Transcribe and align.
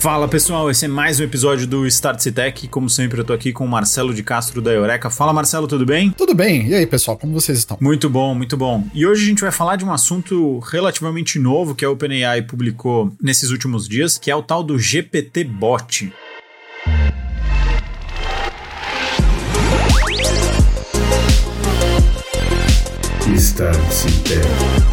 Fala 0.00 0.26
pessoal, 0.26 0.70
esse 0.70 0.86
é 0.86 0.88
mais 0.88 1.20
um 1.20 1.24
episódio 1.24 1.66
do 1.66 1.86
Start 1.86 2.24
Tech. 2.28 2.66
Como 2.68 2.88
sempre, 2.88 3.20
eu 3.20 3.24
tô 3.24 3.34
aqui 3.34 3.52
com 3.52 3.66
o 3.66 3.68
Marcelo 3.68 4.14
de 4.14 4.22
Castro 4.22 4.62
da 4.62 4.72
Eureka. 4.72 5.10
Fala 5.10 5.30
Marcelo, 5.30 5.68
tudo 5.68 5.84
bem? 5.84 6.10
Tudo 6.10 6.34
bem. 6.34 6.66
E 6.68 6.74
aí, 6.74 6.86
pessoal, 6.86 7.18
como 7.18 7.34
vocês 7.34 7.58
estão? 7.58 7.76
Muito 7.78 8.08
bom, 8.08 8.34
muito 8.34 8.56
bom. 8.56 8.82
E 8.94 9.06
hoje 9.06 9.24
a 9.24 9.26
gente 9.26 9.42
vai 9.42 9.52
falar 9.52 9.76
de 9.76 9.84
um 9.84 9.92
assunto 9.92 10.58
relativamente 10.60 11.38
novo 11.38 11.74
que 11.74 11.84
a 11.84 11.90
OpenAI 11.90 12.40
publicou 12.40 13.12
nesses 13.20 13.50
últimos 13.50 13.86
dias, 13.86 14.16
que 14.16 14.30
é 14.30 14.34
o 14.34 14.42
tal 14.42 14.62
do 14.62 14.78
GPT 14.78 15.44
Bot. 15.44 16.10
Start 23.36 23.76
Tech. 24.24 24.89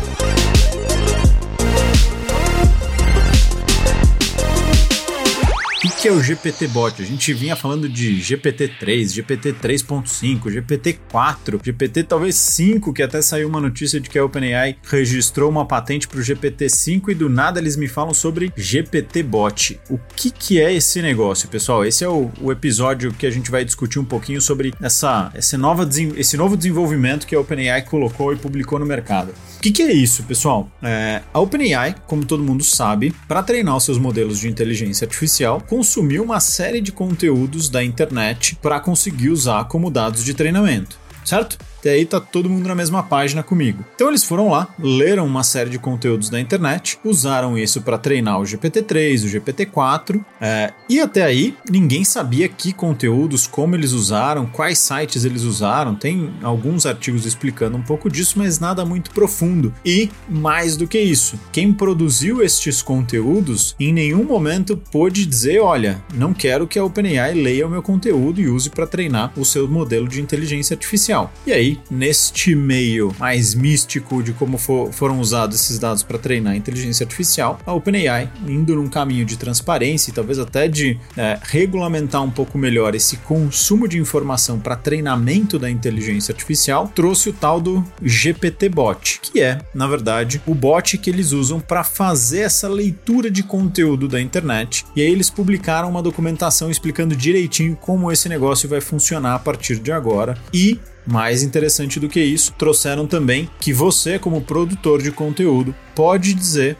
Que 5.97 6.07
é 6.07 6.11
o 6.11 6.21
GPT-Bot? 6.21 7.01
A 7.01 7.05
gente 7.05 7.33
vinha 7.33 7.55
falando 7.55 7.89
de 7.89 8.19
GPT-3, 8.21 9.15
GPT-3.5, 9.15 10.43
GPT-4, 10.43 11.59
GPT 11.63 12.03
talvez 12.03 12.35
5, 12.35 12.93
que 12.93 13.01
até 13.01 13.19
saiu 13.19 13.49
uma 13.49 13.59
notícia 13.59 13.99
de 13.99 14.07
que 14.07 14.19
a 14.19 14.23
OpenAI 14.23 14.77
registrou 14.83 15.49
uma 15.49 15.65
patente 15.65 16.07
para 16.07 16.19
o 16.19 16.21
GPT-5 16.21 17.09
e 17.09 17.15
do 17.15 17.27
nada 17.27 17.59
eles 17.59 17.75
me 17.75 17.87
falam 17.87 18.13
sobre 18.13 18.53
GPT-Bot. 18.55 19.79
O 19.89 19.97
que, 20.15 20.29
que 20.29 20.61
é 20.61 20.71
esse 20.71 21.01
negócio, 21.01 21.49
pessoal? 21.49 21.83
Esse 21.83 22.03
é 22.03 22.09
o, 22.09 22.29
o 22.39 22.51
episódio 22.51 23.11
que 23.11 23.25
a 23.25 23.31
gente 23.31 23.49
vai 23.49 23.65
discutir 23.65 23.97
um 23.97 24.05
pouquinho 24.05 24.39
sobre 24.39 24.75
essa, 24.79 25.31
essa 25.33 25.57
nova, 25.57 25.89
esse 26.15 26.37
novo 26.37 26.55
desenvolvimento 26.55 27.25
que 27.25 27.33
a 27.33 27.39
OpenAI 27.39 27.81
colocou 27.81 28.31
e 28.31 28.35
publicou 28.35 28.77
no 28.77 28.85
mercado. 28.85 29.33
O 29.57 29.59
que, 29.59 29.71
que, 29.71 29.81
é 29.81 29.91
isso, 29.91 30.21
pessoal? 30.23 30.69
É, 30.83 31.23
a 31.33 31.39
OpenAI, 31.39 31.95
como 32.05 32.23
todo 32.23 32.43
mundo 32.43 32.63
sabe, 32.63 33.11
para 33.27 33.41
treinar 33.41 33.75
os 33.75 33.83
seus 33.83 33.97
modelos 33.97 34.39
de 34.39 34.47
inteligência 34.47 35.05
artificial, 35.05 35.59
consumiu 35.87 36.21
uma 36.21 36.41
série 36.41 36.81
de 36.81 36.91
conteúdos 36.91 37.69
da 37.69 37.81
internet 37.81 38.57
para 38.61 38.77
conseguir 38.77 39.29
usar 39.29 39.63
como 39.69 39.89
dados 39.89 40.25
de 40.25 40.33
treinamento, 40.33 40.99
certo? 41.23 41.57
E 41.87 41.89
aí 41.89 42.05
tá 42.05 42.19
todo 42.19 42.49
mundo 42.49 42.67
na 42.67 42.75
mesma 42.75 43.01
página 43.01 43.41
comigo. 43.41 43.85
Então 43.95 44.09
eles 44.09 44.25
foram 44.25 44.49
lá, 44.49 44.67
leram 44.77 45.25
uma 45.25 45.41
série 45.41 45.69
de 45.69 45.79
conteúdos 45.79 46.29
da 46.29 46.37
internet, 46.37 46.99
usaram 47.01 47.57
isso 47.57 47.81
para 47.81 47.97
treinar 47.97 48.41
o 48.41 48.43
GPT-3, 48.43 49.23
o 49.23 49.27
GPT-4, 49.27 50.21
é, 50.41 50.73
e 50.89 50.99
até 50.99 51.23
aí 51.23 51.55
ninguém 51.69 52.03
sabia 52.03 52.49
que 52.49 52.73
conteúdos, 52.73 53.47
como 53.47 53.73
eles 53.73 53.93
usaram, 53.93 54.45
quais 54.45 54.79
sites 54.79 55.23
eles 55.23 55.43
usaram. 55.43 55.95
Tem 55.95 56.33
alguns 56.43 56.85
artigos 56.85 57.25
explicando 57.25 57.77
um 57.77 57.81
pouco 57.81 58.09
disso, 58.09 58.33
mas 58.37 58.59
nada 58.59 58.83
muito 58.83 59.11
profundo. 59.11 59.73
E 59.85 60.09
mais 60.27 60.75
do 60.75 60.87
que 60.87 60.99
isso, 60.99 61.39
quem 61.53 61.71
produziu 61.71 62.43
estes 62.43 62.81
conteúdos 62.81 63.77
em 63.79 63.93
nenhum 63.93 64.25
momento 64.25 64.75
pôde 64.75 65.25
dizer, 65.25 65.61
olha, 65.61 66.03
não 66.13 66.33
quero 66.33 66.67
que 66.67 66.77
a 66.77 66.83
OpenAI 66.83 67.33
leia 67.33 67.65
o 67.65 67.69
meu 67.69 67.81
conteúdo 67.81 68.41
e 68.41 68.49
use 68.49 68.69
para 68.69 68.85
treinar 68.85 69.31
o 69.37 69.45
seu 69.45 69.69
modelo 69.69 70.09
de 70.09 70.21
inteligência 70.21 70.73
artificial. 70.73 71.31
E 71.45 71.53
aí 71.53 71.76
neste 71.89 72.55
meio 72.55 73.13
mais 73.19 73.53
místico 73.53 74.21
de 74.21 74.33
como 74.33 74.57
for, 74.57 74.91
foram 74.91 75.19
usados 75.19 75.59
esses 75.59 75.79
dados 75.79 76.03
para 76.03 76.17
treinar 76.17 76.53
a 76.53 76.57
inteligência 76.57 77.03
artificial, 77.03 77.59
a 77.65 77.73
OpenAI, 77.73 78.29
indo 78.47 78.75
num 78.75 78.87
caminho 78.87 79.25
de 79.25 79.37
transparência 79.37 80.11
e 80.11 80.13
talvez 80.13 80.39
até 80.39 80.67
de 80.67 80.99
é, 81.15 81.39
regulamentar 81.41 82.23
um 82.23 82.31
pouco 82.31 82.57
melhor 82.57 82.95
esse 82.95 83.17
consumo 83.17 83.87
de 83.87 83.97
informação 83.97 84.59
para 84.59 84.75
treinamento 84.75 85.57
da 85.59 85.69
inteligência 85.69 86.31
artificial, 86.31 86.91
trouxe 86.93 87.29
o 87.29 87.33
tal 87.33 87.59
do 87.59 87.83
GPT-Bot, 88.01 89.19
que 89.21 89.41
é, 89.41 89.59
na 89.73 89.87
verdade, 89.87 90.41
o 90.45 90.53
bot 90.53 90.97
que 90.97 91.09
eles 91.09 91.31
usam 91.31 91.59
para 91.59 91.83
fazer 91.83 92.41
essa 92.41 92.67
leitura 92.67 93.29
de 93.29 93.43
conteúdo 93.43 94.07
da 94.07 94.21
internet. 94.21 94.85
E 94.95 95.01
aí 95.01 95.11
eles 95.11 95.29
publicaram 95.29 95.89
uma 95.89 96.01
documentação 96.01 96.69
explicando 96.69 97.15
direitinho 97.15 97.75
como 97.75 98.11
esse 98.11 98.29
negócio 98.29 98.69
vai 98.69 98.81
funcionar 98.81 99.35
a 99.35 99.39
partir 99.39 99.79
de 99.79 99.91
agora 99.91 100.37
e 100.53 100.79
mais 101.07 101.41
interessante 101.41 101.99
do 101.99 102.09
que 102.09 102.19
isso, 102.19 102.53
trouxeram 102.57 103.07
também 103.07 103.49
que 103.59 103.71
você, 103.71 104.19
como 104.19 104.41
produtor 104.41 105.01
de 105.01 105.11
conteúdo, 105.11 105.73
pode 105.95 106.33
dizer 106.33 106.75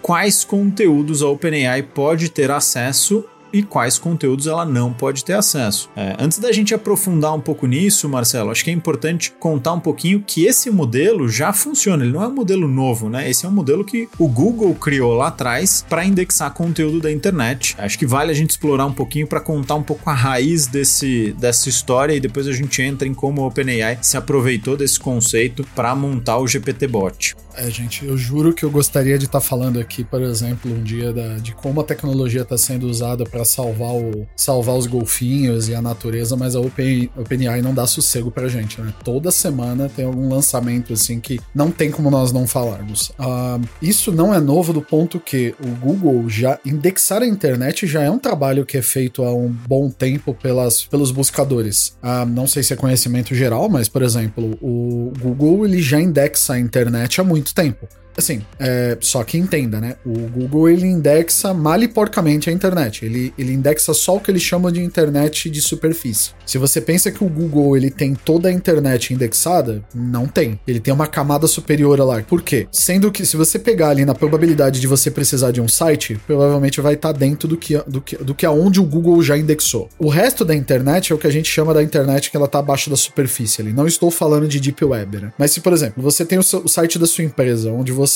quais 0.00 0.42
conteúdos 0.44 1.22
a 1.22 1.28
OpenAI 1.28 1.82
pode 1.82 2.30
ter 2.30 2.50
acesso 2.50 3.24
e 3.52 3.62
quais 3.62 3.98
conteúdos 3.98 4.46
ela 4.46 4.64
não 4.64 4.92
pode 4.92 5.24
ter 5.24 5.34
acesso. 5.34 5.90
É, 5.96 6.16
antes 6.18 6.38
da 6.38 6.52
gente 6.52 6.74
aprofundar 6.74 7.34
um 7.34 7.40
pouco 7.40 7.66
nisso, 7.66 8.08
Marcelo, 8.08 8.50
acho 8.50 8.64
que 8.64 8.70
é 8.70 8.72
importante 8.72 9.32
contar 9.38 9.72
um 9.72 9.80
pouquinho 9.80 10.22
que 10.26 10.44
esse 10.44 10.70
modelo 10.70 11.28
já 11.28 11.52
funciona. 11.52 12.04
Ele 12.04 12.12
não 12.12 12.22
é 12.22 12.28
um 12.28 12.34
modelo 12.34 12.68
novo, 12.68 13.08
né? 13.08 13.28
Esse 13.28 13.46
é 13.46 13.48
um 13.48 13.52
modelo 13.52 13.84
que 13.84 14.08
o 14.18 14.28
Google 14.28 14.74
criou 14.74 15.14
lá 15.14 15.28
atrás 15.28 15.84
para 15.88 16.04
indexar 16.04 16.52
conteúdo 16.52 17.00
da 17.00 17.10
internet. 17.10 17.74
Acho 17.78 17.98
que 17.98 18.06
vale 18.06 18.30
a 18.30 18.34
gente 18.34 18.50
explorar 18.50 18.86
um 18.86 18.92
pouquinho 18.92 19.26
para 19.26 19.40
contar 19.40 19.74
um 19.74 19.82
pouco 19.82 20.08
a 20.08 20.14
raiz 20.14 20.66
desse, 20.66 21.32
dessa 21.38 21.68
história 21.68 22.14
e 22.14 22.20
depois 22.20 22.46
a 22.46 22.52
gente 22.52 22.82
entra 22.82 23.06
em 23.06 23.14
como 23.14 23.42
a 23.42 23.46
OpenAI 23.46 23.98
se 24.02 24.16
aproveitou 24.16 24.76
desse 24.76 24.98
conceito 24.98 25.64
para 25.74 25.94
montar 25.94 26.38
o 26.38 26.46
GPT-Bot. 26.46 27.36
É, 27.56 27.70
gente, 27.70 28.04
eu 28.04 28.16
juro 28.16 28.52
que 28.52 28.64
eu 28.64 28.70
gostaria 28.70 29.18
de 29.18 29.26
estar 29.26 29.40
tá 29.40 29.44
falando 29.44 29.78
aqui, 29.78 30.04
por 30.04 30.22
exemplo, 30.22 30.70
um 30.72 30.82
dia 30.82 31.12
da, 31.12 31.36
de 31.38 31.54
como 31.54 31.80
a 31.80 31.84
tecnologia 31.84 32.42
está 32.42 32.56
sendo 32.56 32.86
usada 32.86 33.24
para 33.24 33.44
salvar, 33.44 33.94
salvar 34.36 34.76
os 34.76 34.86
golfinhos 34.86 35.68
e 35.68 35.74
a 35.74 35.82
natureza, 35.82 36.36
mas 36.36 36.54
a 36.54 36.60
Open, 36.60 37.10
OpenAI 37.16 37.62
não 37.62 37.74
dá 37.74 37.86
sossego 37.86 38.30
pra 38.30 38.48
gente, 38.48 38.80
né? 38.80 38.92
Toda 39.04 39.30
semana 39.30 39.88
tem 39.88 40.04
algum 40.04 40.28
lançamento 40.28 40.92
assim 40.92 41.20
que 41.20 41.40
não 41.54 41.70
tem 41.70 41.90
como 41.90 42.10
nós 42.10 42.32
não 42.32 42.46
falarmos. 42.46 43.10
Uh, 43.10 43.66
isso 43.80 44.12
não 44.12 44.34
é 44.34 44.40
novo 44.40 44.72
do 44.72 44.82
ponto 44.82 45.18
que 45.18 45.54
o 45.62 45.68
Google 45.76 46.28
já 46.28 46.58
indexar 46.64 47.22
a 47.22 47.26
internet 47.26 47.86
já 47.86 48.02
é 48.02 48.10
um 48.10 48.18
trabalho 48.18 48.64
que 48.64 48.76
é 48.76 48.82
feito 48.82 49.22
há 49.24 49.34
um 49.34 49.48
bom 49.48 49.90
tempo 49.90 50.34
pelas, 50.34 50.84
pelos 50.84 51.10
buscadores. 51.10 51.96
Uh, 52.02 52.26
não 52.26 52.46
sei 52.46 52.62
se 52.62 52.72
é 52.72 52.76
conhecimento 52.76 53.34
geral, 53.34 53.68
mas, 53.68 53.88
por 53.88 54.02
exemplo, 54.02 54.58
o 54.60 55.12
Google 55.18 55.64
ele 55.64 55.80
já 55.80 56.00
indexa 56.00 56.54
a 56.54 56.58
internet 56.58 57.20
há 57.20 57.24
muito 57.24 57.39
muito 57.40 57.54
tempo. 57.54 57.88
Assim, 58.20 58.42
é, 58.58 58.98
só 59.00 59.24
que 59.24 59.38
entenda, 59.38 59.80
né? 59.80 59.96
O 60.04 60.12
Google 60.28 60.68
ele 60.68 60.86
indexa 60.86 61.54
mal 61.54 61.82
e 61.82 61.88
porcamente 61.88 62.50
a 62.50 62.52
internet. 62.52 63.04
Ele, 63.04 63.32
ele 63.38 63.52
indexa 63.52 63.94
só 63.94 64.16
o 64.16 64.20
que 64.20 64.30
ele 64.30 64.38
chama 64.38 64.70
de 64.70 64.82
internet 64.82 65.48
de 65.48 65.62
superfície. 65.62 66.32
Se 66.44 66.58
você 66.58 66.80
pensa 66.80 67.10
que 67.10 67.24
o 67.24 67.28
Google 67.28 67.76
ele 67.76 67.90
tem 67.90 68.14
toda 68.14 68.48
a 68.48 68.52
internet 68.52 69.14
indexada, 69.14 69.82
não 69.94 70.26
tem. 70.26 70.60
Ele 70.66 70.80
tem 70.80 70.92
uma 70.92 71.06
camada 71.06 71.46
superior 71.46 71.98
lá. 72.00 72.22
Por 72.22 72.42
quê? 72.42 72.68
Sendo 72.70 73.10
que 73.10 73.24
se 73.24 73.38
você 73.38 73.58
pegar 73.58 73.88
ali 73.88 74.04
na 74.04 74.14
probabilidade 74.14 74.80
de 74.80 74.86
você 74.86 75.10
precisar 75.10 75.50
de 75.50 75.60
um 75.60 75.68
site, 75.68 76.20
provavelmente 76.26 76.80
vai 76.80 76.94
estar 76.94 77.12
tá 77.12 77.18
dentro 77.18 77.48
do 77.48 77.56
que, 77.56 77.78
do 77.86 78.00
que, 78.02 78.16
do 78.16 78.34
que 78.34 78.44
aonde 78.44 78.80
o 78.80 78.84
Google 78.84 79.22
já 79.22 79.38
indexou. 79.38 79.88
O 79.98 80.08
resto 80.08 80.44
da 80.44 80.54
internet 80.54 81.10
é 81.10 81.14
o 81.14 81.18
que 81.18 81.26
a 81.26 81.32
gente 81.32 81.48
chama 81.50 81.72
da 81.72 81.82
internet 81.82 82.30
que 82.30 82.36
ela 82.36 82.46
está 82.46 82.58
abaixo 82.58 82.90
da 82.90 82.96
superfície 82.96 83.62
ali. 83.62 83.72
Não 83.72 83.86
estou 83.86 84.10
falando 84.10 84.46
de 84.46 84.60
Deep 84.60 84.84
Web, 84.84 85.18
né? 85.18 85.32
Mas 85.38 85.52
se, 85.52 85.60
por 85.60 85.72
exemplo, 85.72 86.02
você 86.02 86.24
tem 86.24 86.38
o, 86.38 86.42
seu, 86.42 86.60
o 86.64 86.68
site 86.68 86.98
da 86.98 87.06
sua 87.06 87.24
empresa, 87.24 87.70
onde 87.70 87.92
você 87.92 88.09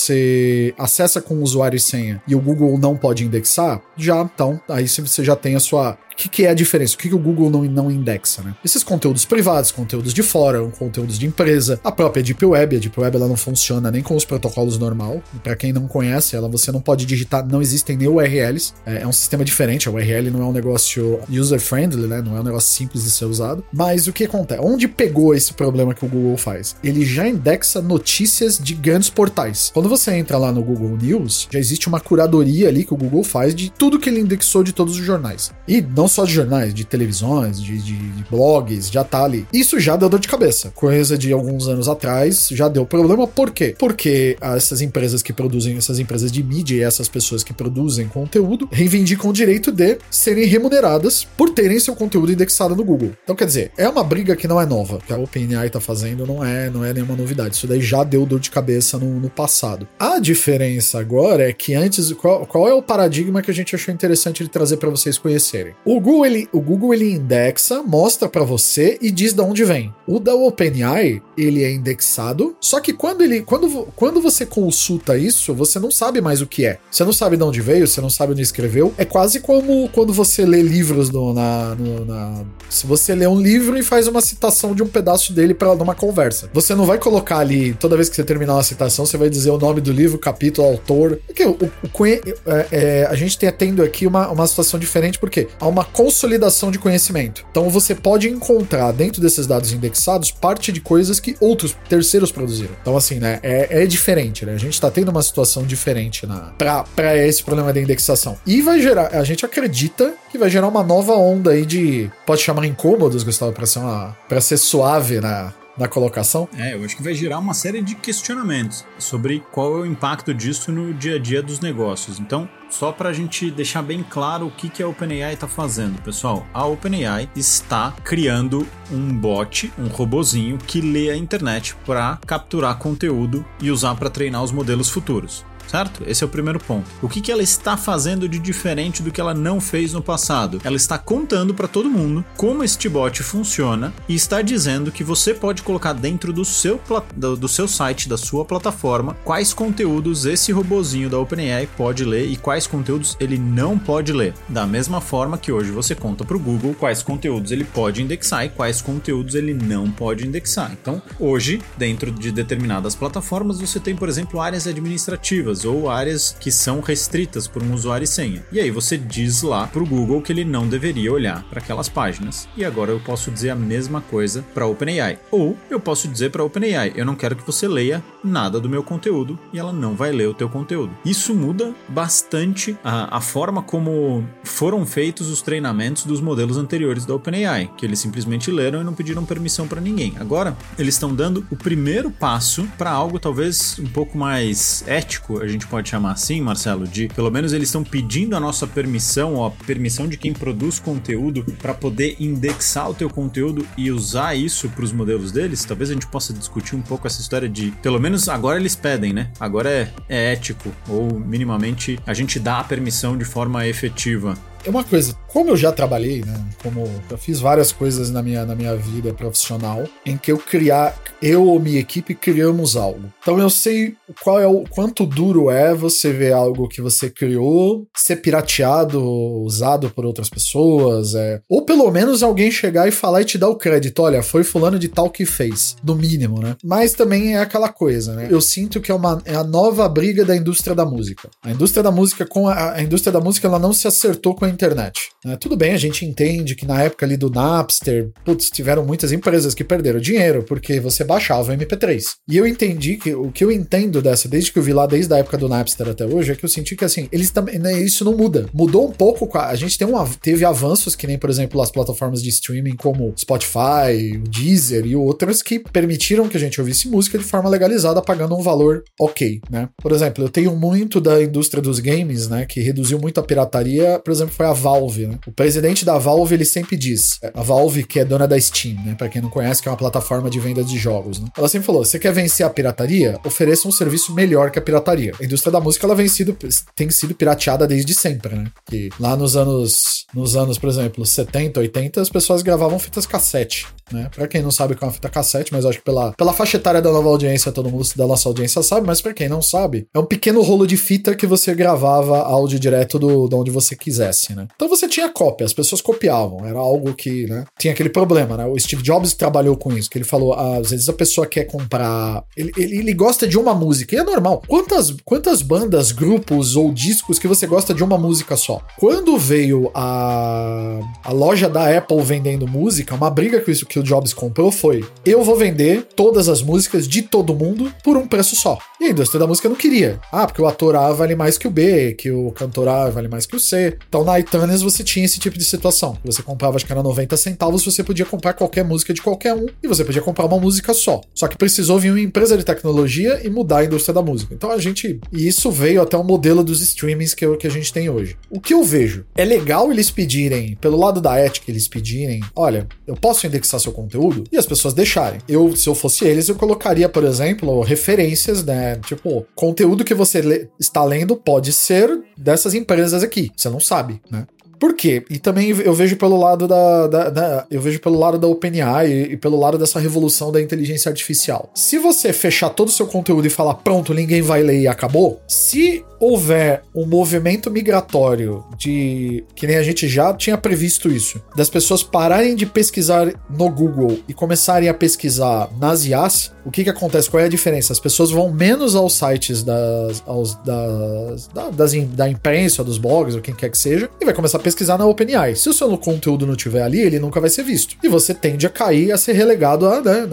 acessa 0.77 1.21
com 1.21 1.41
usuário 1.41 1.77
e 1.77 1.79
senha 1.79 2.21
e 2.27 2.35
o 2.35 2.39
Google 2.39 2.77
não 2.77 2.95
pode 2.95 3.23
indexar, 3.23 3.81
já 3.97 4.21
então, 4.21 4.59
aí 4.69 4.87
você 4.87 5.23
já 5.23 5.35
tem 5.35 5.55
a 5.55 5.59
sua 5.59 5.97
o 6.15 6.17
que, 6.17 6.29
que, 6.29 6.45
é 6.45 6.49
a 6.49 6.53
diferença? 6.53 6.95
O 6.95 6.97
que, 6.97 7.09
que, 7.09 7.15
o 7.15 7.19
Google 7.19 7.49
não, 7.49 7.63
não 7.65 7.91
indexa, 7.91 8.41
né? 8.41 8.55
Esses 8.63 8.83
conteúdos 8.83 9.25
privados, 9.25 9.69
conteúdos 9.69 10.13
de 10.13 10.23
fora, 10.23 10.65
conteúdos 10.79 11.19
de 11.19 11.25
empresa, 11.25 11.77
a 11.83 11.91
própria 11.91 12.23
Deep 12.23 12.43
Web, 12.45 12.77
a 12.77 12.79
Deep 12.79 12.97
Web 12.97 13.17
ela 13.17 13.27
não 13.27 13.35
funciona 13.35 13.91
nem 13.91 14.01
com 14.01 14.15
os 14.15 14.23
protocolos 14.23 14.77
normal. 14.77 15.21
Para 15.43 15.57
quem 15.57 15.73
não 15.73 15.89
conhece, 15.89 16.33
ela 16.33 16.47
você 16.47 16.71
não 16.71 16.79
pode 16.79 17.05
digitar, 17.05 17.45
não 17.45 17.61
existem 17.61 17.97
nem 17.97 18.07
URLs. 18.07 18.73
É, 18.85 19.01
é 19.01 19.07
um 19.07 19.11
sistema 19.11 19.43
diferente, 19.43 19.89
a 19.89 19.91
URL 19.91 20.31
não 20.31 20.41
é 20.41 20.45
um 20.45 20.53
negócio 20.53 21.19
user-friendly, 21.29 22.07
né? 22.07 22.21
Não 22.21 22.37
é 22.37 22.39
um 22.39 22.43
negócio 22.43 22.73
simples 22.73 23.03
de 23.03 23.11
ser 23.11 23.25
usado. 23.25 23.61
Mas 23.73 24.07
o 24.07 24.13
que 24.13 24.23
acontece? 24.23 24.61
Onde 24.63 24.87
pegou 24.87 25.35
esse 25.35 25.53
problema 25.53 25.93
que 25.93 26.05
o 26.05 26.07
Google 26.07 26.37
faz? 26.37 26.77
Ele 26.81 27.05
já 27.05 27.27
indexa 27.27 27.81
notícias 27.81 28.57
de 28.57 28.73
grandes 28.73 29.09
portais. 29.09 29.69
Quando 29.73 29.89
você 29.89 30.13
entra 30.13 30.37
lá 30.37 30.53
no 30.53 30.63
Google 30.63 30.97
News, 30.97 31.49
já 31.51 31.59
existe 31.59 31.89
uma 31.89 31.99
curadoria 31.99 32.69
ali 32.69 32.85
que 32.85 32.93
o 32.93 32.97
Google 32.97 33.23
faz 33.23 33.53
de 33.53 33.69
tudo 33.69 33.99
que 33.99 34.09
ele 34.09 34.21
indexou 34.21 34.63
de 34.63 34.71
todos 34.71 34.97
os 34.97 35.05
jornais. 35.05 35.51
E 35.67 35.81
não 35.81 36.04
não 36.05 36.09
só 36.09 36.23
de 36.23 36.33
jornais, 36.33 36.71
de 36.71 36.85
televisões, 36.85 37.59
de, 37.59 37.79
de, 37.79 37.97
de, 37.97 38.23
blogs, 38.29 38.91
já 38.91 39.03
tá 39.03 39.23
ali. 39.23 39.47
Isso 39.51 39.79
já 39.79 39.95
deu 39.95 40.07
dor 40.07 40.19
de 40.19 40.27
cabeça. 40.27 40.71
Coisa 40.75 41.17
de 41.17 41.33
alguns 41.33 41.67
anos 41.67 41.89
atrás 41.89 42.47
já 42.51 42.67
deu 42.67 42.85
problema. 42.85 43.25
Por 43.25 43.49
quê? 43.49 43.75
Porque 43.79 44.37
essas 44.39 44.81
empresas 44.81 45.23
que 45.23 45.33
produzem, 45.33 45.75
essas 45.75 45.97
empresas 45.97 46.31
de 46.31 46.43
mídia 46.43 46.75
e 46.75 46.81
essas 46.81 47.09
pessoas 47.09 47.43
que 47.43 47.53
produzem 47.53 48.07
conteúdo 48.07 48.69
reivindicam 48.71 49.31
o 49.31 49.33
direito 49.33 49.71
de 49.71 49.97
serem 50.11 50.45
remuneradas 50.45 51.25
por 51.35 51.49
terem 51.49 51.79
seu 51.79 51.95
conteúdo 51.95 52.31
indexado 52.31 52.75
no 52.75 52.83
Google. 52.83 53.13
Então, 53.23 53.35
quer 53.35 53.47
dizer, 53.47 53.71
é 53.75 53.89
uma 53.89 54.03
briga 54.03 54.35
que 54.35 54.47
não 54.47 54.61
é 54.61 54.65
nova. 54.67 54.99
que 54.99 55.11
a 55.11 55.17
OpenAI 55.17 55.71
tá 55.71 55.79
fazendo 55.79 56.27
não 56.27 56.45
é, 56.45 56.69
não 56.69 56.85
é 56.85 56.93
nenhuma 56.93 57.15
novidade. 57.15 57.55
Isso 57.55 57.65
daí 57.65 57.81
já 57.81 58.03
deu 58.03 58.27
dor 58.27 58.39
de 58.39 58.51
cabeça 58.51 58.99
no, 58.99 59.19
no 59.19 59.29
passado. 59.29 59.87
A 59.99 60.19
diferença 60.19 60.99
agora 60.99 61.49
é 61.49 61.51
que 61.51 61.73
antes, 61.73 62.13
qual, 62.13 62.45
qual 62.45 62.69
é 62.69 62.73
o 62.75 62.83
paradigma 62.83 63.41
que 63.41 63.49
a 63.49 63.53
gente 63.53 63.73
achou 63.73 63.91
interessante 63.91 64.43
de 64.43 64.49
trazer 64.51 64.77
para 64.77 64.91
vocês 64.91 65.17
conhecerem? 65.17 65.73
O 65.83 65.94
O 65.95 66.01
Google 66.01 66.25
ele, 66.25 66.49
o 66.51 66.59
Google 66.59 66.93
ele 66.93 67.13
indexa, 67.13 67.81
mostra 67.81 68.27
para 68.27 68.43
você 68.43 68.97
e 69.01 69.09
diz 69.09 69.31
de 69.31 69.41
onde 69.41 69.63
vem. 69.63 69.93
O 70.05 70.19
da 70.19 70.35
OpenAI, 70.35 71.21
ele 71.37 71.63
é 71.63 71.71
indexado, 71.71 72.53
só 72.59 72.81
que 72.81 72.91
quando 72.91 73.23
ele 73.23 73.41
quando, 73.43 73.87
quando 73.95 74.19
você 74.19 74.45
consulta 74.45 75.17
isso, 75.17 75.53
você 75.53 75.79
não 75.79 75.89
sabe 75.89 76.19
mais 76.19 76.41
o 76.41 76.47
que 76.47 76.65
é. 76.65 76.79
Você 76.91 77.05
não 77.05 77.13
sabe 77.13 77.37
de 77.37 77.43
onde 77.43 77.61
veio, 77.61 77.87
você 77.87 78.01
não 78.01 78.09
sabe 78.09 78.33
onde 78.33 78.41
escreveu. 78.41 78.93
É 78.97 79.05
quase 79.05 79.39
como 79.39 79.87
quando 79.87 80.11
você 80.11 80.45
lê 80.45 80.61
livros 80.61 81.09
no, 81.09 81.33
na, 81.33 81.75
no, 81.75 82.03
na 82.03 82.43
se 82.69 82.85
você 82.85 83.15
lê 83.15 83.25
um 83.25 83.39
livro 83.39 83.77
e 83.77 83.81
faz 83.83 84.05
uma 84.05 84.19
citação 84.19 84.75
de 84.75 84.83
um 84.83 84.87
pedaço 84.87 85.31
dele 85.31 85.53
para 85.53 85.73
numa 85.75 85.95
conversa. 85.95 86.49
Você 86.53 86.75
não 86.75 86.85
vai 86.85 86.97
colocar 86.97 87.37
ali, 87.37 87.73
toda 87.73 87.95
vez 87.95 88.09
que 88.09 88.17
você 88.17 88.23
terminar 88.25 88.55
uma 88.55 88.63
citação, 88.63 89.05
você 89.05 89.15
vai 89.15 89.29
dizer 89.29 89.51
o 89.51 89.57
nome 89.57 89.79
do 89.79 89.93
livro, 89.93 90.17
capítulo, 90.17 90.67
autor. 90.67 91.21
Porque 91.25 91.45
o, 91.45 91.51
o, 91.51 91.71
o 92.01 92.05
é, 92.05 92.21
é, 92.69 93.07
a 93.09 93.15
gente 93.15 93.37
tem 93.37 93.49
tendo 93.49 93.81
aqui 93.81 94.05
uma, 94.05 94.29
uma 94.29 94.45
situação 94.45 94.77
diferente, 94.77 95.17
porque 95.17 95.47
há 95.57 95.67
uma 95.67 95.84
consolidação 95.85 96.71
de 96.71 96.79
conhecimento. 96.79 97.45
Então 97.49 97.69
você 97.69 97.95
pode 97.95 98.29
encontrar 98.29 98.91
dentro 98.91 99.21
desses 99.21 99.47
dados 99.47 99.71
indexados 99.71 100.31
parte 100.31 100.71
de 100.71 100.81
coisas 100.81 101.19
que 101.19 101.35
outros 101.39 101.75
terceiros 101.87 102.31
produziram. 102.31 102.75
Então, 102.81 102.95
assim, 102.95 103.19
né? 103.19 103.39
É, 103.41 103.83
é 103.83 103.85
diferente, 103.85 104.45
né? 104.45 104.53
A 104.53 104.57
gente 104.57 104.79
tá 104.79 104.89
tendo 104.91 105.09
uma 105.09 105.21
situação 105.21 105.63
diferente 105.63 106.25
na, 106.25 106.53
pra 106.57 107.17
esse 107.17 107.43
problema 107.43 107.71
da 107.71 107.81
indexação. 107.81 108.37
E 108.45 108.61
vai 108.61 108.81
gerar, 108.81 109.07
a 109.07 109.23
gente 109.23 109.45
acredita 109.45 110.13
que 110.31 110.37
vai 110.37 110.49
gerar 110.49 110.67
uma 110.67 110.83
nova 110.83 111.13
onda 111.13 111.51
aí 111.51 111.65
de. 111.65 112.11
Pode 112.25 112.41
chamar 112.41 112.65
incômodos, 112.65 113.23
Gustavo, 113.23 113.51
pra 113.51 113.65
ser, 113.65 113.79
uma, 113.79 114.15
ser 114.41 114.57
suave 114.57 115.19
na, 115.19 115.53
na 115.77 115.87
colocação? 115.87 116.47
É, 116.57 116.73
eu 116.73 116.83
acho 116.83 116.95
que 116.95 117.03
vai 117.03 117.13
gerar 117.13 117.39
uma 117.39 117.53
série 117.53 117.81
de 117.81 117.95
questionamentos 117.95 118.85
sobre 118.97 119.43
qual 119.51 119.77
é 119.77 119.81
o 119.81 119.85
impacto 119.85 120.33
disso 120.33 120.71
no 120.71 120.93
dia 120.93 121.15
a 121.15 121.19
dia 121.19 121.41
dos 121.41 121.59
negócios. 121.59 122.19
Então, 122.19 122.47
só 122.69 122.91
para 122.91 123.09
a 123.09 123.13
gente 123.13 123.49
deixar 123.51 123.81
bem 123.81 124.03
claro 124.03 124.47
o 124.47 124.51
que, 124.51 124.69
que 124.69 124.81
a 124.81 124.87
OpenAI 124.87 125.33
está 125.33 125.47
fazendo, 125.47 126.01
pessoal. 126.01 126.45
A 126.53 126.65
OpenAI 126.65 127.29
está 127.35 127.93
criando 128.03 128.67
um 128.91 129.15
bot, 129.15 129.71
um 129.77 129.87
robozinho 129.87 130.57
que 130.57 130.81
lê 130.81 131.09
a 131.09 131.17
internet 131.17 131.75
para 131.85 132.19
capturar 132.25 132.77
conteúdo 132.77 133.45
e 133.61 133.71
usar 133.71 133.95
para 133.95 134.09
treinar 134.09 134.43
os 134.43 134.51
modelos 134.51 134.89
futuros 134.89 135.45
certo? 135.67 136.03
Esse 136.07 136.23
é 136.23 136.27
o 136.27 136.29
primeiro 136.29 136.59
ponto. 136.59 136.89
O 137.01 137.09
que, 137.09 137.21
que 137.21 137.31
ela 137.31 137.43
está 137.43 137.77
fazendo 137.77 138.27
de 138.27 138.39
diferente 138.39 139.01
do 139.01 139.11
que 139.11 139.21
ela 139.21 139.33
não 139.33 139.59
fez 139.59 139.93
no 139.93 140.01
passado? 140.01 140.61
Ela 140.63 140.75
está 140.75 140.97
contando 140.97 141.53
para 141.53 141.67
todo 141.67 141.89
mundo 141.89 142.23
como 142.37 142.63
este 142.63 142.87
bot 142.89 143.23
funciona 143.23 143.93
e 144.07 144.15
está 144.15 144.41
dizendo 144.41 144.91
que 144.91 145.03
você 145.03 145.33
pode 145.33 145.63
colocar 145.63 145.93
dentro 145.93 146.31
do 146.31 146.45
seu, 146.45 146.79
do, 147.15 147.47
seu 147.47 147.67
site, 147.67 148.09
da 148.09 148.17
sua 148.17 148.45
plataforma, 148.45 149.15
quais 149.23 149.53
conteúdos 149.53 150.25
esse 150.25 150.51
robozinho 150.51 151.09
da 151.09 151.19
OpenAI 151.19 151.67
pode 151.77 152.03
ler 152.03 152.29
e 152.29 152.37
quais 152.37 152.67
conteúdos 152.67 153.15
ele 153.19 153.37
não 153.37 153.77
pode 153.77 154.11
ler. 154.11 154.33
Da 154.47 154.65
mesma 154.65 155.01
forma 155.01 155.37
que 155.37 155.51
hoje 155.51 155.71
você 155.71 155.95
conta 155.95 156.23
para 156.23 156.37
o 156.37 156.39
Google 156.39 156.73
quais 156.73 157.01
conteúdos 157.03 157.51
ele 157.51 157.63
pode 157.63 158.01
indexar 158.01 158.45
e 158.45 158.49
quais 158.49 158.81
conteúdos 158.81 159.35
ele 159.35 159.53
não 159.53 159.89
pode 159.89 160.27
indexar. 160.27 160.71
Então, 160.71 161.01
hoje, 161.19 161.61
dentro 161.77 162.11
de 162.11 162.31
determinadas 162.31 162.95
plataformas, 162.95 163.59
você 163.59 163.79
tem, 163.79 163.95
por 163.95 164.09
exemplo, 164.09 164.39
áreas 164.39 164.67
administrativas 164.67 165.54
ou 165.63 165.89
áreas 165.89 166.35
que 166.39 166.51
são 166.51 166.81
restritas 166.81 167.47
por 167.47 167.63
um 167.63 167.73
usuário 167.73 168.03
e 168.03 168.07
senha. 168.07 168.45
E 168.51 168.59
aí 168.59 168.71
você 168.71 168.97
diz 168.97 169.43
lá 169.43 169.67
para 169.67 169.81
o 169.83 169.85
Google 169.85 170.21
que 170.21 170.31
ele 170.31 170.43
não 170.43 170.67
deveria 170.67 171.13
olhar 171.13 171.43
para 171.43 171.59
aquelas 171.59 171.87
páginas. 171.87 172.47
E 172.57 172.65
agora 172.65 172.91
eu 172.91 172.99
posso 172.99 173.31
dizer 173.31 173.51
a 173.51 173.55
mesma 173.55 174.01
coisa 174.01 174.43
para 174.53 174.65
a 174.65 174.67
OpenAI. 174.67 175.19
Ou 175.31 175.55
eu 175.69 175.79
posso 175.79 176.07
dizer 176.07 176.31
para 176.31 176.41
a 176.41 176.45
OpenAI, 176.45 176.93
eu 176.95 177.05
não 177.05 177.15
quero 177.15 177.35
que 177.35 177.45
você 177.45 177.67
leia 177.67 178.03
nada 178.23 178.59
do 178.59 178.67
meu 178.67 178.83
conteúdo 178.83 179.37
e 179.53 179.59
ela 179.59 179.71
não 179.71 179.95
vai 179.95 180.11
ler 180.11 180.27
o 180.27 180.33
teu 180.33 180.49
conteúdo. 180.49 180.91
Isso 181.05 181.35
muda 181.35 181.73
bastante 181.87 182.77
a, 182.83 183.17
a 183.17 183.21
forma 183.21 183.61
como 183.61 184.27
foram 184.43 184.85
feitos 184.85 185.29
os 185.29 185.41
treinamentos 185.41 186.05
dos 186.05 186.19
modelos 186.19 186.57
anteriores 186.57 187.05
da 187.05 187.13
OpenAI, 187.13 187.69
que 187.77 187.85
eles 187.85 187.99
simplesmente 187.99 188.49
leram 188.49 188.81
e 188.81 188.83
não 188.83 188.93
pediram 188.93 189.25
permissão 189.25 189.67
para 189.67 189.81
ninguém. 189.81 190.15
Agora, 190.19 190.57
eles 190.79 190.95
estão 190.95 191.13
dando 191.13 191.45
o 191.51 191.55
primeiro 191.55 192.09
passo 192.09 192.67
para 192.77 192.89
algo 192.89 193.19
talvez 193.19 193.77
um 193.79 193.87
pouco 193.87 194.17
mais 194.17 194.83
ético, 194.87 195.44
a 195.45 195.51
gente 195.51 195.67
pode 195.67 195.89
chamar 195.89 196.11
assim, 196.11 196.41
Marcelo, 196.41 196.87
de 196.87 197.07
pelo 197.09 197.31
menos 197.31 197.53
eles 197.53 197.69
estão 197.69 197.83
pedindo 197.83 198.35
a 198.35 198.39
nossa 198.39 198.65
permissão, 198.65 199.43
a 199.45 199.51
permissão 199.51 200.07
de 200.07 200.17
quem 200.17 200.33
produz 200.33 200.79
conteúdo 200.79 201.43
para 201.61 201.73
poder 201.73 202.15
indexar 202.19 202.89
o 202.89 202.93
teu 202.93 203.09
conteúdo 203.09 203.65
e 203.77 203.91
usar 203.91 204.35
isso 204.35 204.69
para 204.69 204.83
os 204.83 204.91
modelos 204.91 205.31
deles. 205.31 205.63
Talvez 205.65 205.89
a 205.89 205.93
gente 205.93 206.07
possa 206.07 206.33
discutir 206.33 206.75
um 206.75 206.81
pouco 206.81 207.07
essa 207.07 207.21
história 207.21 207.47
de, 207.47 207.71
pelo 207.81 207.99
menos 207.99 208.29
agora 208.29 208.59
eles 208.59 208.75
pedem, 208.75 209.13
né? 209.13 209.31
Agora 209.39 209.69
é, 209.69 209.91
é 210.09 210.33
ético 210.33 210.71
ou 210.87 211.19
minimamente 211.19 211.99
a 212.05 212.13
gente 212.13 212.39
dá 212.39 212.59
a 212.59 212.63
permissão 212.63 213.17
de 213.17 213.25
forma 213.25 213.67
efetiva 213.67 214.35
é 214.65 214.69
uma 214.71 214.83
coisa, 214.83 215.15
como 215.35 215.49
eu 215.49 215.57
já 215.57 215.69
trabalhei, 215.69 216.23
né? 216.25 216.33
Como 216.63 216.89
eu 217.11 217.17
fiz 217.17 217.41
várias 217.41 217.69
coisas 217.69 218.09
na 218.09 218.23
minha, 218.23 218.45
na 218.45 218.55
minha 218.55 218.73
vida 218.73 219.13
profissional, 219.13 219.83
em 220.05 220.15
que 220.15 220.31
eu 220.31 220.37
criar, 220.37 220.97
eu 221.21 221.45
ou 221.45 221.59
minha 221.59 221.77
equipe 221.77 222.15
criamos 222.15 222.77
algo. 222.77 223.11
Então 223.21 223.37
eu 223.37 223.49
sei 223.49 223.97
qual 224.23 224.39
é 224.39 224.47
o 224.47 224.63
quanto 224.69 225.05
duro 225.05 225.51
é 225.51 225.73
você 225.73 226.13
ver 226.13 226.31
algo 226.31 226.69
que 226.69 226.81
você 226.81 227.09
criou 227.09 227.85
ser 227.93 228.15
pirateado, 228.15 229.03
usado 229.03 229.89
por 229.89 230.05
outras 230.05 230.29
pessoas, 230.29 231.13
é, 231.15 231.41
ou 231.49 231.65
pelo 231.65 231.91
menos 231.91 232.23
alguém 232.23 232.49
chegar 232.49 232.87
e 232.87 232.91
falar 232.91 233.21
e 233.21 233.25
te 233.25 233.37
dar 233.37 233.49
o 233.49 233.57
crédito, 233.57 234.01
olha, 234.03 234.23
foi 234.23 234.41
fulano 234.45 234.79
de 234.79 234.87
tal 234.87 235.09
que 235.09 235.25
fez, 235.25 235.75
no 235.83 235.95
mínimo, 235.95 236.39
né? 236.39 236.55
Mas 236.63 236.93
também 236.93 237.35
é 237.35 237.41
aquela 237.41 237.67
coisa, 237.67 238.15
né? 238.15 238.29
Eu 238.31 238.39
sinto 238.39 238.79
que 238.79 238.89
é 238.89 238.95
uma 238.95 239.21
é 239.25 239.35
a 239.35 239.43
nova 239.43 239.89
briga 239.89 240.23
da 240.23 240.33
indústria 240.33 240.73
da 240.73 240.85
música. 240.85 241.29
A 241.43 241.51
indústria 241.51 241.83
da 241.83 241.91
música 241.91 242.25
com 242.25 242.47
a, 242.47 242.75
a 242.75 242.81
indústria 242.81 243.11
da 243.11 243.19
música 243.19 243.47
ela 243.47 243.59
não 243.59 243.73
se 243.73 243.85
acertou 243.85 244.33
com 244.33 244.45
a 244.45 244.49
internet. 244.49 245.09
Né? 245.25 245.35
Tudo 245.37 245.57
bem, 245.57 245.73
a 245.73 245.77
gente 245.77 246.05
entende 246.05 246.55
que 246.55 246.67
na 246.67 246.83
época 246.83 247.03
ali 247.03 247.17
do 247.17 247.31
Napster, 247.31 248.11
putz, 248.23 248.51
tiveram 248.51 248.85
muitas 248.85 249.11
empresas 249.11 249.55
que 249.55 249.63
perderam 249.63 249.99
dinheiro 249.99 250.43
porque 250.43 250.79
você 250.79 251.03
baixava 251.03 251.51
o 251.51 251.57
MP3. 251.57 252.15
E 252.29 252.37
eu 252.37 252.45
entendi 252.45 252.95
que 252.95 253.15
o 253.15 253.31
que 253.31 253.43
eu 253.43 253.51
entendo 253.51 254.01
dessa, 254.01 254.29
desde 254.29 254.51
que 254.51 254.59
eu 254.59 254.63
vi 254.63 254.71
lá, 254.71 254.85
desde 254.85 255.11
a 255.13 255.17
época 255.17 255.37
do 255.37 255.49
Napster 255.49 255.89
até 255.89 256.05
hoje, 256.05 256.31
é 256.31 256.35
que 256.35 256.45
eu 256.45 256.49
senti 256.49 256.75
que 256.75 256.85
assim, 256.85 257.09
eles 257.11 257.31
também. 257.31 257.57
Né, 257.57 257.81
isso 257.81 258.05
não 258.05 258.15
muda. 258.15 258.47
Mudou 258.53 258.87
um 258.87 258.91
pouco. 258.91 259.35
A 259.37 259.55
gente 259.55 259.77
tem 259.77 259.87
um, 259.87 260.05
teve 260.21 260.45
avanços 260.45 260.95
que 260.95 261.07
nem, 261.07 261.17
por 261.17 261.29
exemplo, 261.29 261.59
as 261.61 261.71
plataformas 261.71 262.21
de 262.21 262.29
streaming 262.29 262.75
como 262.75 263.13
Spotify, 263.17 264.17
Deezer 264.29 264.85
e 264.85 264.95
outras 264.95 265.41
que 265.41 265.57
permitiram 265.59 266.27
que 266.27 266.37
a 266.37 266.39
gente 266.39 266.59
ouvisse 266.61 266.87
música 266.87 267.17
de 267.17 267.23
forma 267.23 267.49
legalizada, 267.49 268.01
pagando 268.01 268.35
um 268.35 268.41
valor 268.41 268.83
ok, 268.99 269.41
né? 269.49 269.69
Por 269.81 269.91
exemplo, 269.91 270.23
eu 270.23 270.29
tenho 270.29 270.55
muito 270.55 271.01
da 271.01 271.23
indústria 271.23 271.61
dos 271.61 271.79
games, 271.79 272.27
né? 272.27 272.45
Que 272.45 272.61
reduziu 272.61 272.99
muito 272.99 273.19
a 273.19 273.23
pirataria, 273.23 273.99
por 273.99 274.11
exemplo, 274.11 274.33
foi 274.33 274.45
a 274.45 274.53
Valve, 274.53 275.07
né? 275.07 275.14
O 275.25 275.31
presidente 275.31 275.85
da 275.85 275.97
Valve, 275.97 276.35
ele 276.35 276.45
sempre 276.45 276.75
diz, 276.75 277.19
a 277.33 277.41
Valve 277.41 277.83
que 277.83 277.99
é 277.99 278.05
dona 278.05 278.27
da 278.27 278.39
Steam, 278.39 278.75
né? 278.85 278.95
Pra 278.95 279.09
quem 279.09 279.21
não 279.21 279.29
conhece, 279.29 279.61
que 279.61 279.67
é 279.67 279.71
uma 279.71 279.77
plataforma 279.77 280.29
de 280.29 280.39
venda 280.39 280.63
de 280.63 280.77
jogos, 280.77 281.19
né? 281.19 281.27
Ela 281.37 281.47
sempre 281.47 281.65
falou, 281.65 281.83
você 281.83 281.99
quer 281.99 282.13
vencer 282.13 282.45
a 282.45 282.49
pirataria? 282.49 283.19
Ofereça 283.25 283.67
um 283.67 283.71
serviço 283.71 284.13
melhor 284.13 284.51
que 284.51 284.59
a 284.59 284.61
pirataria. 284.61 285.13
A 285.19 285.23
indústria 285.23 285.51
da 285.51 285.59
música, 285.59 285.85
ela 285.85 285.95
vem 285.95 286.07
sido, 286.07 286.37
tem 286.75 286.89
sido 286.89 287.15
pirateada 287.15 287.67
desde 287.67 287.93
sempre, 287.93 288.35
né? 288.35 288.51
Que 288.65 288.89
lá 288.99 289.15
nos 289.15 289.35
anos, 289.35 290.05
nos 290.13 290.35
anos, 290.35 290.57
por 290.57 290.69
exemplo, 290.69 291.05
70, 291.05 291.59
80, 291.59 292.01
as 292.01 292.09
pessoas 292.09 292.41
gravavam 292.41 292.79
fitas 292.79 293.05
cassete, 293.05 293.67
né? 293.91 294.09
Pra 294.13 294.27
quem 294.27 294.41
não 294.41 294.51
sabe 294.51 294.73
o 294.73 294.77
que 294.77 294.83
é 294.83 294.87
uma 294.87 294.93
fita 294.93 295.09
cassete, 295.09 295.53
mas 295.53 295.65
acho 295.65 295.79
que 295.79 295.83
pela, 295.83 296.11
pela 296.13 296.33
faixa 296.33 296.57
etária 296.57 296.81
da 296.81 296.91
nova 296.91 297.09
audiência, 297.09 297.51
todo 297.51 297.69
mundo 297.69 297.85
da 297.95 298.07
nossa 298.07 298.27
audiência 298.27 298.61
sabe, 298.63 298.87
mas 298.87 299.01
pra 299.01 299.13
quem 299.13 299.29
não 299.29 299.41
sabe, 299.41 299.87
é 299.93 299.99
um 299.99 300.05
pequeno 300.05 300.41
rolo 300.41 300.65
de 300.65 300.77
fita 300.77 301.15
que 301.15 301.27
você 301.27 301.53
gravava 301.53 302.19
áudio 302.19 302.59
direto 302.59 302.97
do, 302.97 303.27
de 303.27 303.35
onde 303.35 303.51
você 303.51 303.75
quisesse, 303.75 304.35
né? 304.35 304.47
Então 304.55 304.67
você 304.67 304.87
tinha 304.87 305.09
cópia, 305.09 305.45
as 305.45 305.53
pessoas 305.53 305.81
copiavam, 305.81 306.45
era 306.45 306.57
algo 306.57 306.93
que, 306.93 307.25
né, 307.27 307.45
tinha 307.59 307.73
aquele 307.73 307.89
problema, 307.89 308.37
né? 308.37 308.45
O 308.45 308.59
Steve 308.59 308.81
Jobs 308.81 309.13
trabalhou 309.13 309.55
com 309.55 309.73
isso, 309.77 309.89
que 309.89 309.97
ele 309.97 310.05
falou, 310.05 310.33
às 310.33 310.71
vezes 310.71 310.89
a 310.89 310.93
pessoa 310.93 311.27
quer 311.27 311.45
comprar, 311.45 312.23
ele, 312.35 312.51
ele, 312.57 312.77
ele, 312.79 312.93
gosta 312.93 313.27
de 313.27 313.37
uma 313.37 313.53
música, 313.53 313.95
e 313.95 313.99
é 313.99 314.03
normal. 314.03 314.41
Quantas, 314.47 314.95
quantas 315.03 315.41
bandas, 315.41 315.91
grupos 315.91 316.55
ou 316.55 316.71
discos 316.71 317.19
que 317.19 317.27
você 317.27 317.45
gosta 317.45 317.73
de 317.73 317.83
uma 317.83 317.97
música 317.97 318.35
só? 318.35 318.61
Quando 318.77 319.17
veio 319.17 319.69
a, 319.73 320.79
a 321.03 321.11
loja 321.11 321.49
da 321.49 321.75
Apple 321.77 322.01
vendendo 322.01 322.47
música, 322.47 322.95
uma 322.95 323.09
briga 323.09 323.39
que, 323.41 323.51
isso, 323.51 323.65
que 323.75 323.79
o 323.79 323.83
Jobs 323.83 324.13
comprou 324.13 324.51
foi, 324.51 324.85
eu 325.05 325.21
vou 325.21 325.35
vender 325.35 325.85
todas 325.95 326.29
as 326.29 326.41
músicas 326.41 326.87
de 326.87 327.01
todo 327.01 327.35
mundo 327.35 327.73
por 327.83 327.97
um 327.97 328.07
preço 328.07 328.33
só. 328.33 328.57
E 328.79 328.85
a 328.85 328.89
indústria 328.89 329.19
da 329.19 329.27
música 329.27 329.49
não 329.49 329.55
queria. 329.55 329.99
Ah, 330.11 330.25
porque 330.25 330.41
o 330.41 330.47
ator 330.47 330.75
A 330.75 330.93
vale 330.93 331.13
mais 331.13 331.37
que 331.37 331.47
o 331.47 331.51
B, 331.51 331.93
que 331.93 332.09
o 332.09 332.31
cantor 332.31 332.69
A 332.69 332.89
vale 332.89 333.09
mais 333.09 333.25
que 333.25 333.35
o 333.35 333.39
C. 333.39 333.77
Então 333.87 334.03
na 334.05 334.17
iTunes 334.17 334.61
você 334.61 334.83
tinha 334.83 335.05
esse 335.05 335.19
tipo 335.19 335.37
de 335.37 335.43
situação. 335.43 335.97
Você 336.05 336.23
comprava, 336.23 336.55
acho 336.55 336.65
que 336.65 336.71
era 336.71 336.81
90 336.81 337.17
centavos, 337.17 337.65
você 337.65 337.83
podia 337.83 338.05
comprar 338.05 338.33
qualquer 338.33 338.63
música 338.63 338.93
de 338.93 339.01
qualquer 339.01 339.33
um 339.33 339.47
e 339.61 339.67
você 339.67 339.83
podia 339.83 340.01
comprar 340.01 340.25
uma 340.25 340.39
música 340.39 340.73
só. 340.73 341.01
Só 341.13 341.27
que 341.27 341.37
precisou 341.37 341.77
vir 341.77 341.91
uma 341.91 341.99
empresa 341.99 342.37
de 342.37 342.43
tecnologia 342.45 343.19
e 343.25 343.29
mudar 343.29 343.59
a 343.59 343.65
indústria 343.65 343.93
da 343.93 344.01
música. 344.01 344.33
Então 344.33 344.51
a 344.51 344.57
gente. 344.57 345.01
E 345.11 345.27
isso 345.27 345.51
veio 345.51 345.81
até 345.81 345.97
o 345.97 346.03
modelo 346.03 346.43
dos 346.43 346.61
streamings 346.61 347.13
que, 347.13 347.27
que 347.37 347.47
a 347.47 347.51
gente 347.51 347.73
tem 347.73 347.89
hoje. 347.89 348.15
O 348.29 348.39
que 348.39 348.53
eu 348.53 348.63
vejo? 348.63 349.05
É 349.15 349.25
legal 349.25 349.69
eles 349.69 349.91
pedirem, 349.91 350.55
pelo 350.61 350.77
lado 350.77 351.01
da 351.01 351.17
ética, 351.17 351.51
eles 351.51 351.67
pedirem: 351.67 352.21
olha, 352.35 352.67
eu 352.87 352.95
posso 352.95 353.27
indexar 353.27 353.59
seu 353.65 353.73
conteúdo? 353.73 354.23
E 354.31 354.37
as 354.37 354.45
pessoas 354.45 354.73
deixarem. 354.73 355.19
Eu, 355.27 355.55
se 355.55 355.67
eu 355.67 355.75
fosse 355.75 356.05
eles, 356.05 356.29
eu 356.29 356.35
colocaria, 356.35 356.87
por 356.87 357.03
exemplo, 357.03 357.61
referências, 357.61 358.43
né? 358.43 358.77
Tipo, 358.85 359.25
conteúdo 359.35 359.83
que 359.83 359.93
você 359.93 360.49
está 360.59 360.83
lendo 360.83 361.15
pode 361.15 361.51
ser 361.51 362.01
dessas 362.17 362.53
empresas 362.53 363.03
aqui. 363.03 363.31
Você 363.35 363.49
não 363.49 363.59
sabe, 363.59 364.01
né? 364.09 364.25
Por 364.59 364.73
quê? 364.73 365.03
E 365.09 365.19
também 365.19 365.49
eu 365.49 365.73
vejo 365.73 365.97
pelo 365.97 366.17
lado 366.17 366.47
da, 366.47 366.87
da, 366.87 367.09
da 367.09 367.45
eu 367.51 367.61
vejo 367.61 367.79
pelo 367.79 367.99
lado 367.99 368.17
da 368.17 368.27
OpenAI 368.27 368.87
e, 368.89 369.13
e 369.13 369.17
pelo 369.17 369.37
lado 369.37 369.57
dessa 369.57 369.79
revolução 369.79 370.31
da 370.31 370.41
inteligência 370.41 370.89
artificial. 370.89 371.51
Se 371.53 371.77
você 371.77 372.13
fechar 372.13 372.49
todo 372.49 372.69
o 372.69 372.71
seu 372.71 372.87
conteúdo 372.87 373.27
e 373.27 373.29
falar 373.29 373.55
pronto, 373.55 373.93
ninguém 373.93 374.21
vai 374.21 374.41
ler 374.41 374.61
e 374.61 374.67
acabou, 374.67 375.19
se 375.27 375.83
houver 375.99 376.63
um 376.73 376.85
movimento 376.85 377.49
migratório 377.49 378.43
de 378.57 379.23
que 379.35 379.47
nem 379.47 379.57
a 379.57 379.63
gente 379.63 379.87
já 379.87 380.13
tinha 380.13 380.37
previsto 380.37 380.89
isso, 380.89 381.21
das 381.35 381.49
pessoas 381.49 381.83
pararem 381.83 382.35
de 382.35 382.45
pesquisar 382.45 383.11
no 383.29 383.49
Google 383.49 383.99
e 384.07 384.13
começarem 384.13 384.69
a 384.69 384.73
pesquisar 384.73 385.49
nas 385.59 385.85
IAs, 385.85 386.31
o 386.45 386.51
que 386.51 386.63
que 386.63 386.69
acontece? 386.69 387.09
Qual 387.09 387.21
é 387.21 387.25
a 387.25 387.29
diferença? 387.29 387.73
As 387.73 387.79
pessoas 387.79 388.11
vão 388.11 388.31
menos 388.31 388.75
aos 388.75 388.93
sites 388.93 389.41
das, 389.41 390.03
aos, 390.05 390.35
das, 390.43 391.27
da, 391.27 391.49
das, 391.49 391.73
da 391.73 392.07
imprensa, 392.07 392.63
dos 392.63 392.77
blogs, 392.77 393.15
ou 393.15 393.21
quem 393.21 393.33
quer 393.33 393.49
que 393.49 393.57
seja, 393.57 393.89
e 393.99 394.05
vai 394.05 394.13
começar 394.13 394.37
a 394.37 394.41
pesquisar 394.41 394.77
na 394.77 394.85
OpenAI. 394.85 395.35
Se 395.35 395.49
o 395.49 395.53
seu 395.53 395.75
conteúdo 395.77 396.27
não 396.27 396.35
tiver 396.35 396.61
ali, 396.61 396.79
ele 396.79 396.99
nunca 396.99 397.19
vai 397.19 397.29
ser 397.29 397.43
visto. 397.43 397.75
E 397.83 397.87
você 397.87 398.13
tende 398.13 398.45
a 398.45 398.49
cair, 398.49 398.91
a 398.91 398.97
ser 398.97 399.13
relegado 399.13 399.65
à, 399.67 399.81
né, 399.81 400.07